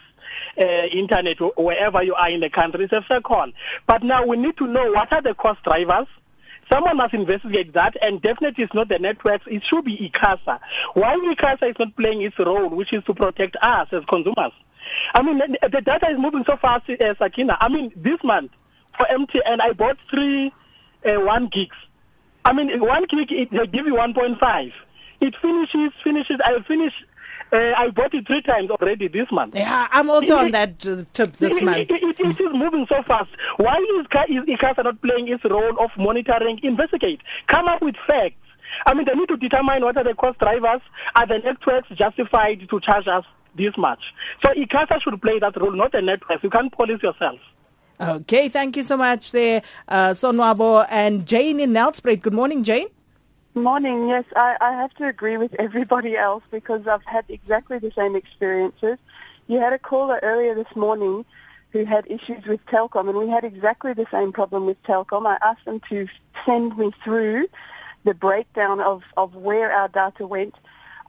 [0.58, 2.84] uh, internet wherever you are in the country.
[2.84, 3.50] It's a fair call.
[3.86, 6.06] But now we need to know what are the cost drivers,
[6.72, 9.44] Someone must investigate that, and definitely it's not the networks.
[9.46, 10.58] It should be ICASA.
[10.94, 14.52] Why ICASA is not playing its role, which is to protect us as consumers?
[15.14, 17.58] I mean, the data is moving so fast, uh, Sakina.
[17.60, 18.52] I mean, this month
[18.96, 20.50] for MTN, I bought three
[21.04, 21.76] uh, one gigs.
[22.46, 24.72] I mean, one gig, it, they give you 1.5.
[25.20, 27.04] It finishes, finishes, I finish
[27.52, 29.54] uh, I bought it three times already this month.
[29.54, 31.90] Yeah, I'm also it, on that uh, tip this it, month.
[31.90, 33.30] It, it, is moving so fast.
[33.56, 38.36] Why is, is ICASA not playing its role of monitoring, investigate, come up with facts?
[38.86, 40.80] I mean, they need to determine what are the cost drivers.
[41.14, 43.24] Are the networks justified to charge us
[43.54, 44.14] this much?
[44.42, 46.42] So ICASA should play that role, not the networks.
[46.42, 47.38] You can't police yourself.
[48.00, 52.22] Okay, thank you so much there, uh, Sonwabo and Jane in Nelspruit.
[52.22, 52.88] Good morning, Jane.
[53.54, 54.08] Morning.
[54.08, 58.16] Yes, I, I have to agree with everybody else because I've had exactly the same
[58.16, 58.96] experiences.
[59.46, 61.26] You had a caller earlier this morning
[61.70, 65.26] who had issues with Telkom, and we had exactly the same problem with Telkom.
[65.26, 66.08] I asked them to
[66.46, 67.46] send me through
[68.04, 70.54] the breakdown of, of where our data went.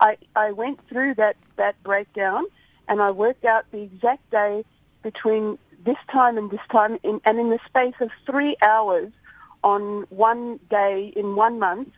[0.02, 2.44] I, I went through that, that breakdown
[2.90, 4.66] and I worked out the exact day
[5.02, 9.14] between this time and this time, in, and in the space of three hours
[9.64, 11.90] on one day in one month,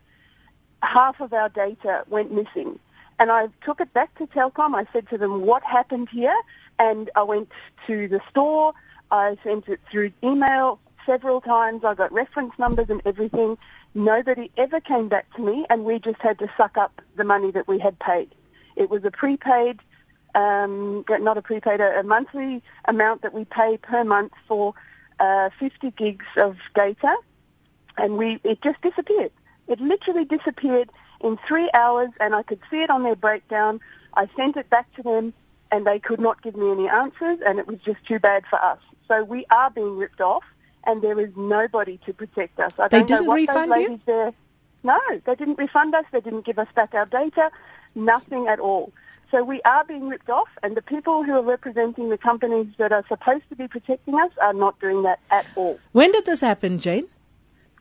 [0.84, 2.80] half of our data went missing.
[3.20, 4.76] And I took it back to Telkom.
[4.76, 6.36] I said to them, what happened here?
[6.80, 7.50] And I went
[7.88, 8.74] to the store.
[9.12, 11.84] I sent it through email several times.
[11.84, 13.58] I got reference numbers and everything.
[13.94, 17.52] Nobody ever came back to me, and we just had to suck up the money
[17.52, 18.36] that we had paid.
[18.76, 19.80] It was a prepaid,
[20.34, 24.74] um, not a prepaid, a monthly amount that we pay per month for
[25.22, 27.16] uh, 50 gigs of data,
[27.98, 29.32] and we it just disappeared.
[29.68, 30.90] It literally disappeared
[31.22, 33.80] in three hours, and I could see it on their breakdown.
[34.16, 35.34] I sent it back to them,
[35.72, 38.58] and they could not give me any answers, and it was just too bad for
[38.64, 38.80] us.
[39.08, 40.44] So we are being ripped off,
[40.86, 42.74] and there is nobody to protect us.
[42.78, 44.00] I they don't didn't know what refund those you?
[44.06, 44.34] there.
[44.84, 46.06] No, they didn't refund us.
[46.12, 47.52] They didn't give us back our data.
[47.96, 48.92] Nothing at all.
[49.32, 52.92] So we are being ripped off, and the people who are representing the companies that
[52.92, 55.80] are supposed to be protecting us are not doing that at all.
[55.94, 57.08] When did this happen, Jane?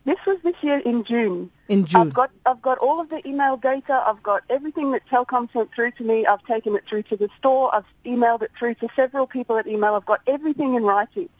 [0.07, 1.51] This was this year in June.
[1.69, 2.01] In June.
[2.03, 4.03] I've got I've got all of the email data.
[4.07, 6.27] I've got everything that Telkom sent through to me.
[6.27, 7.75] I've taken it through to the store.
[7.75, 9.95] I've emailed it through to several people at email.
[9.95, 11.31] I've got everything in writing,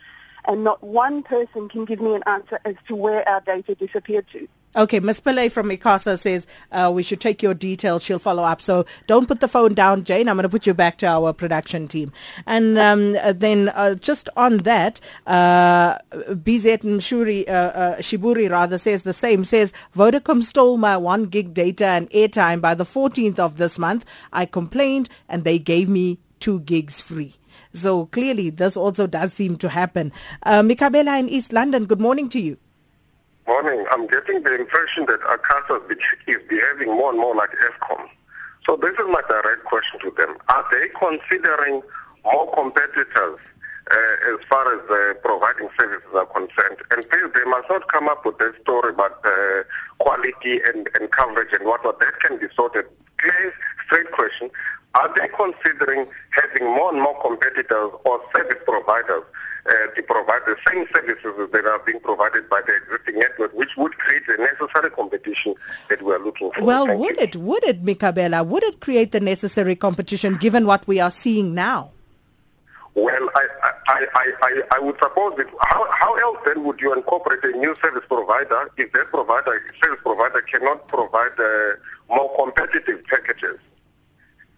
[0.47, 4.27] and not one person can give me an answer as to where our data disappeared
[4.33, 4.49] to.
[4.77, 8.03] Okay, Miss Pillay from ICASA says uh, we should take your details.
[8.03, 8.61] She'll follow up.
[8.61, 10.29] So don't put the phone down, Jane.
[10.29, 12.13] I'm going to put you back to our production team.
[12.45, 18.77] And um, uh, then uh, just on that, uh, BZ Mshuri, uh, uh, Shiburi rather
[18.77, 19.45] says the same.
[19.45, 24.05] Says Vodacom stole my one gig data and airtime by the 14th of this month.
[24.33, 27.37] I complained and they gave me two gigs free.
[27.75, 30.13] So clearly, this also does seem to happen.
[30.43, 31.87] Uh, Mikabela in East London.
[31.87, 32.59] Good morning to you.
[33.47, 33.85] Morning.
[33.91, 35.91] I'm getting the impression that ICASA
[36.29, 38.09] is behaving more and more like Eskom.
[38.67, 40.39] So this is my direct question to them.
[40.49, 41.83] Are they considering
[42.25, 43.39] more competitors
[43.91, 46.79] uh, as far as uh, providing services are concerned?
[46.91, 49.63] And please, they must not come up with that story about uh,
[49.99, 52.01] quality and, and coverage and whatnot.
[52.01, 52.87] That can be sorted.
[53.25, 53.55] Clear,
[53.87, 54.51] straight question.
[54.95, 59.23] Are they considering having more and more competitors or service providers
[59.67, 63.71] uh, to provide the same services that are being provided by the existing network, which
[63.79, 65.55] would create the necessary competition
[65.89, 66.63] that we are looking for?
[66.63, 67.23] Well, Thank would you.
[67.23, 71.55] it, would it, Mikabela, would it create the necessary competition given what we are seeing
[71.55, 71.94] now?
[72.95, 73.47] Well, I,
[73.89, 77.57] I, I, I, I would suppose that how, how else then would you incorporate a
[77.59, 81.75] new service provider if that provider, service provider cannot provide uh,
[82.09, 83.59] more competitive packages?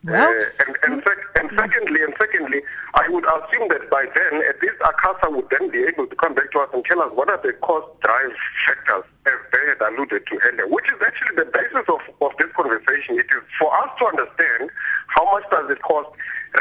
[0.07, 2.63] Well, Uh, and, and, sec- and secondly, and secondly,
[2.95, 6.33] I would assume that by then, at least ICASA would then be able to come
[6.35, 8.33] back to us and tell us what are the cost drive
[8.67, 12.53] factors, as they had alluded to earlier, which is actually the basis of, of this
[12.53, 13.19] conversation.
[13.19, 14.71] It is for us to understand
[15.09, 16.09] how much does it cost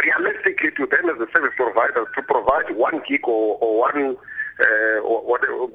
[0.03, 4.17] realistically to them as a service provider to provide one gig or, or one
[4.59, 5.65] uh, whatever,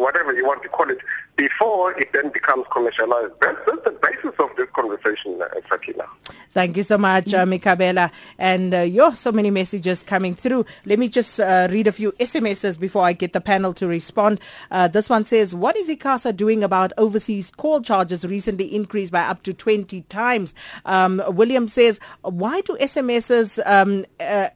[0.00, 0.98] whatever you want to call it
[1.36, 3.32] before it then becomes commercialized.
[3.40, 6.04] That's, that's the basis of this conversation, uh, Sakina.
[6.50, 8.10] Thank you so much, uh, Mikabela.
[8.38, 10.66] And uh, yo, so many messages coming through.
[10.84, 14.40] Let me just uh, read a few SMSs before I get the panel to respond.
[14.70, 19.22] Uh, this one says, what is ICASA doing about overseas call charges recently increased by
[19.22, 20.54] up to 20 times?
[20.84, 24.48] Um, William says, why do SMSs um, uh,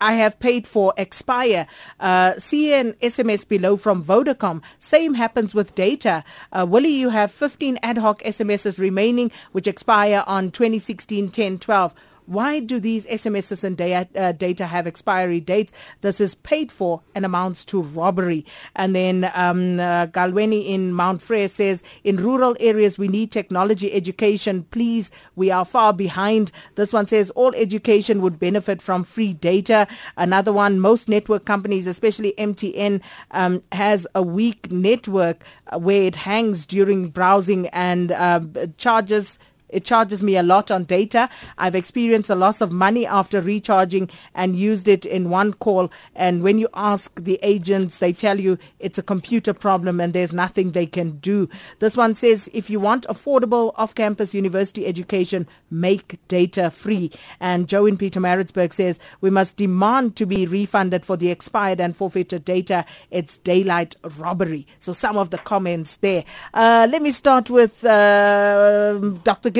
[0.00, 1.66] I have paid for expire.
[1.98, 4.62] Uh, see an SMS below from Vodacom.
[4.78, 6.24] Same happens with data.
[6.52, 11.94] Uh, Willie, you have 15 ad hoc SMSs remaining, which expire on 2016 10 12.
[12.28, 15.72] Why do these SMSs and da- uh, data have expiry dates?
[16.02, 18.44] This is paid for and amounts to robbery.
[18.76, 23.90] And then um, uh, Galweni in Mount Frere says, in rural areas, we need technology
[23.94, 24.64] education.
[24.64, 26.52] Please, we are far behind.
[26.74, 29.88] This one says, all education would benefit from free data.
[30.18, 33.00] Another one, most network companies, especially MTN,
[33.30, 38.40] um, has a weak network uh, where it hangs during browsing and uh,
[38.76, 39.38] charges
[39.68, 41.28] it charges me a lot on data.
[41.56, 45.90] I've experienced a loss of money after recharging and used it in one call.
[46.14, 50.32] And when you ask the agents, they tell you it's a computer problem and there's
[50.32, 51.48] nothing they can do.
[51.78, 57.10] This one says if you want affordable off campus university education, make data free.
[57.40, 61.96] And Joe in Pietermaritzburg says we must demand to be refunded for the expired and
[61.96, 62.84] forfeited data.
[63.10, 64.66] It's daylight robbery.
[64.78, 66.24] So some of the comments there.
[66.54, 69.50] Uh, let me start with uh, Dr.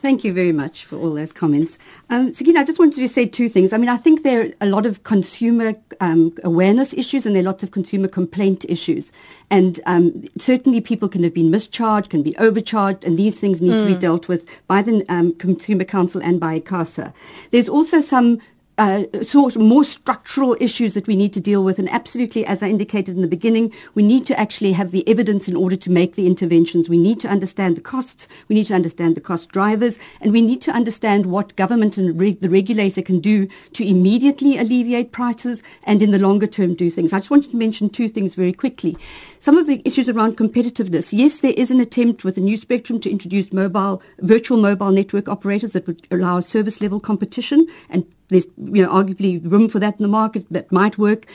[0.00, 1.76] Thank you very much for all those comments.
[2.08, 3.72] Um, Sakina, I just wanted to say two things.
[3.72, 7.42] I mean, I think there are a lot of consumer um, awareness issues and there
[7.42, 9.10] are lots of consumer complaint issues.
[9.50, 13.72] And um, certainly people can have been mischarged, can be overcharged, and these things need
[13.72, 13.80] mm.
[13.80, 17.12] to be dealt with by the um, Consumer Council and by ICASA.
[17.50, 18.40] There's also some
[18.78, 21.78] uh, sort of more structural issues that we need to deal with.
[21.78, 25.48] And absolutely, as I indicated in the beginning, we need to actually have the evidence
[25.48, 26.88] in order to make the interventions.
[26.88, 28.28] We need to understand the costs.
[28.48, 29.98] We need to understand the cost drivers.
[30.20, 34.56] And we need to understand what government and re- the regulator can do to immediately
[34.56, 37.12] alleviate prices and in the longer term do things.
[37.12, 38.96] I just wanted to mention two things very quickly.
[39.40, 41.16] Some of the issues around competitiveness.
[41.16, 45.28] Yes, there is an attempt with the new spectrum to introduce mobile, virtual mobile network
[45.28, 49.96] operators that would allow service level competition and there's you know arguably room for that
[49.98, 51.26] in the market that might work.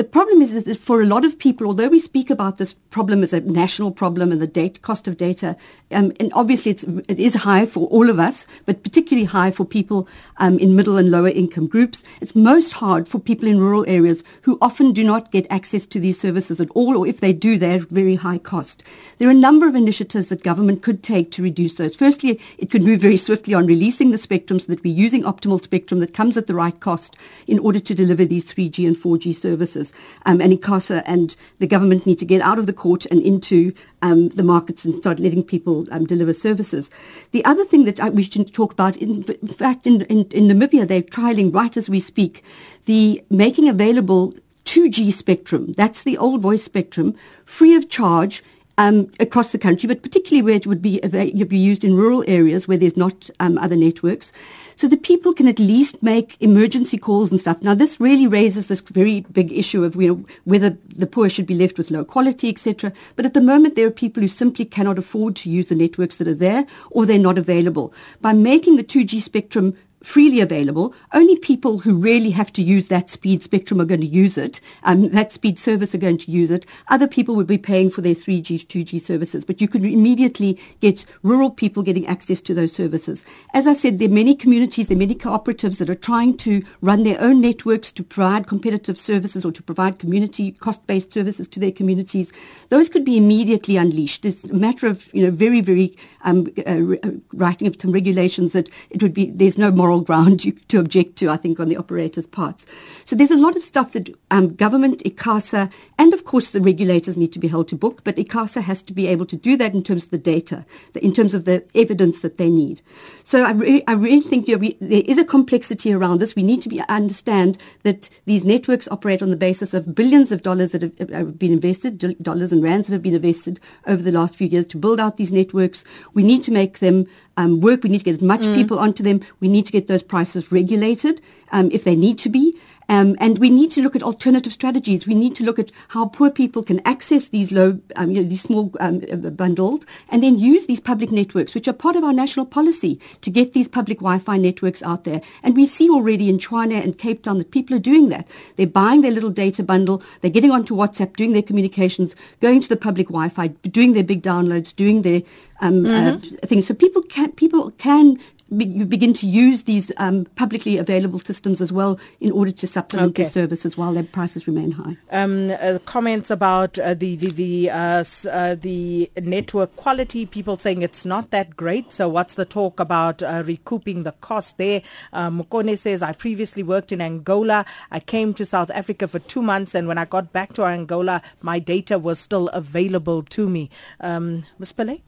[0.00, 3.22] The problem is that for a lot of people, although we speak about this problem
[3.22, 5.58] as a national problem and the date, cost of data,
[5.90, 9.66] um, and obviously it's, it is high for all of us, but particularly high for
[9.66, 12.02] people um, in middle and lower income groups.
[12.22, 16.00] It's most hard for people in rural areas who often do not get access to
[16.00, 18.82] these services at all, or if they do, they're very high cost.
[19.18, 21.94] There are a number of initiatives that government could take to reduce those.
[21.94, 25.62] Firstly, it could move very swiftly on releasing the spectrum so that we're using optimal
[25.62, 29.34] spectrum that comes at the right cost in order to deliver these 3G and 4G
[29.34, 29.89] services.
[30.26, 33.72] Um, and ICASA and the government need to get out of the court and into
[34.02, 36.90] um, the markets and start letting people um, deliver services.
[37.32, 40.48] The other thing that I, we should talk about, in, in fact, in, in, in
[40.48, 42.44] Namibia, they're trialing right as we speak
[42.86, 44.34] the making available
[44.64, 45.72] 2G spectrum.
[45.76, 47.14] That's the old voice spectrum,
[47.44, 48.42] free of charge
[48.78, 52.66] um, across the country, but particularly where it would be, be used in rural areas
[52.66, 54.32] where there's not um, other networks
[54.80, 57.60] so that people can at least make emergency calls and stuff.
[57.60, 61.46] Now, this really raises this very big issue of you know, whether the poor should
[61.46, 62.90] be left with low quality, etc.
[63.14, 66.16] But at the moment, there are people who simply cannot afford to use the networks
[66.16, 67.92] that are there, or they're not available.
[68.22, 70.94] By making the 2G spectrum freely available.
[71.12, 74.60] Only people who really have to use that speed spectrum are going to use it.
[74.84, 76.64] Um, that speed service are going to use it.
[76.88, 81.04] Other people will be paying for their 3G, 2G services, but you could immediately get
[81.22, 83.24] rural people getting access to those services.
[83.52, 86.62] As I said, there are many communities, there are many cooperatives that are trying to
[86.80, 91.60] run their own networks to provide competitive services or to provide community cost-based services to
[91.60, 92.32] their communities.
[92.70, 94.24] Those could be immediately unleashed.
[94.24, 98.52] It's a matter of, you know, very, very um, uh, uh writing of some regulations
[98.52, 101.68] that it would be, there's no moral moral ground to, object to, I think, on
[101.68, 102.64] the operator's parts.
[103.04, 107.16] So there's a lot of stuff that um, government, ICASA, and of course the regulators
[107.16, 109.74] need to be held to book, but ICASA has to be able to do that
[109.74, 110.64] in terms of the data,
[110.94, 112.82] in terms of the evidence that they need.
[113.24, 116.36] So I, re- I really think you know, we, there is a complexity around this.
[116.36, 120.42] We need to be, understand that these networks operate on the basis of billions of
[120.42, 124.12] dollars that have, have been invested, dollars and rands that have been invested over the
[124.12, 125.84] last few years to build out these networks.
[126.14, 127.06] We need to make them
[127.40, 127.82] um, work.
[127.82, 128.54] We need to get as much mm.
[128.54, 129.20] people onto them.
[129.40, 131.20] We need to get those prices regulated
[131.52, 132.56] um, if they need to be.
[132.90, 135.06] Um, and we need to look at alternative strategies.
[135.06, 138.28] We need to look at how poor people can access these low, um, you know,
[138.28, 142.02] these small um, uh, bundles, and then use these public networks, which are part of
[142.02, 145.20] our national policy to get these public Wi-Fi networks out there.
[145.44, 148.26] And we see already in Tshwane and Cape Town that people are doing that.
[148.56, 152.68] They're buying their little data bundle, they're getting onto WhatsApp, doing their communications, going to
[152.68, 155.22] the public Wi-Fi, doing their big downloads, doing their
[155.60, 156.34] um, uh, mm-hmm.
[156.42, 156.66] uh, things.
[156.66, 158.18] So people can people can
[158.50, 163.10] you begin to use these um, publicly available systems as well in order to supplement
[163.10, 163.24] okay.
[163.24, 164.96] the services while their prices remain high.
[165.10, 170.26] Um, uh, comments about uh, the the the, uh, uh, the network quality.
[170.26, 171.92] People saying it's not that great.
[171.92, 174.82] So what's the talk about uh, recouping the cost there?
[175.12, 177.64] Uh, Mukone says I previously worked in Angola.
[177.90, 181.22] I came to South Africa for two months, and when I got back to Angola,
[181.40, 183.70] my data was still available to me.
[184.00, 184.72] Um, Ms.
[184.72, 185.02] Pillay?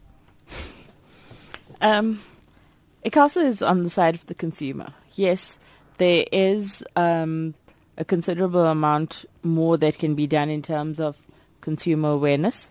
[1.81, 2.23] Um,
[3.05, 4.93] ICASA is on the side of the consumer.
[5.15, 5.59] Yes,
[5.99, 7.55] there is um,
[7.97, 11.27] a considerable amount more that can be done in terms of
[11.61, 12.71] consumer awareness,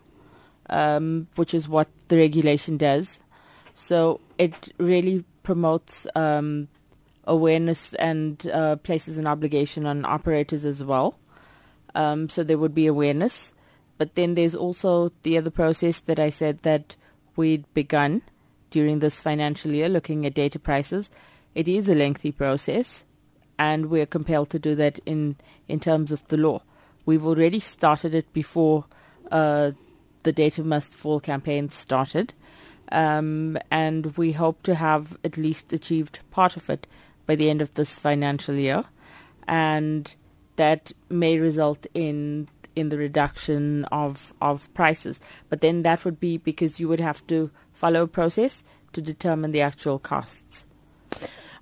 [0.69, 3.19] um, which is what the regulation does.
[3.75, 6.69] So it really promotes um,
[7.25, 11.17] awareness and uh, places an obligation on operators as well.
[11.93, 13.53] Um, so there would be awareness.
[13.97, 16.95] But then there's also the other process that I said that
[17.35, 18.23] we'd begun
[18.71, 21.11] during this financial year looking at data prices.
[21.53, 23.05] It is a lengthy process
[23.59, 25.35] and we're compelled to do that in,
[25.67, 26.63] in terms of the law.
[27.05, 28.85] We've already started it before
[29.31, 29.71] uh,
[30.23, 32.33] the Data Must Fall campaign started.
[32.91, 36.87] Um, and we hope to have at least achieved part of it
[37.25, 38.83] by the end of this financial year.
[39.47, 40.13] And
[40.55, 45.19] that may result in in the reduction of of prices.
[45.49, 48.63] But then that would be because you would have to follow a process
[48.93, 50.65] to determine the actual costs.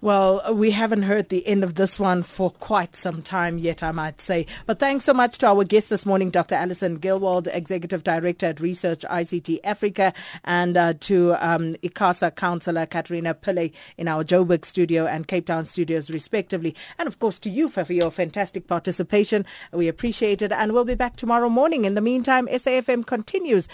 [0.01, 3.91] Well, we haven't heard the end of this one for quite some time yet, I
[3.91, 4.45] might say.
[4.65, 6.55] But thanks so much to our guest this morning, Dr.
[6.55, 10.13] Alison Gillwald, Executive Director at Research ICT Africa,
[10.45, 15.65] and uh, to um, ICASA Councillor Katherina Pillay in our Joburg studio and Cape Town
[15.65, 16.73] studios, respectively.
[16.97, 19.45] And of course, to you for, for your fantastic participation.
[19.73, 20.53] We appreciate it.
[20.53, 21.83] And we'll be back tomorrow morning.
[21.83, 23.67] In the meantime, SAFM continues.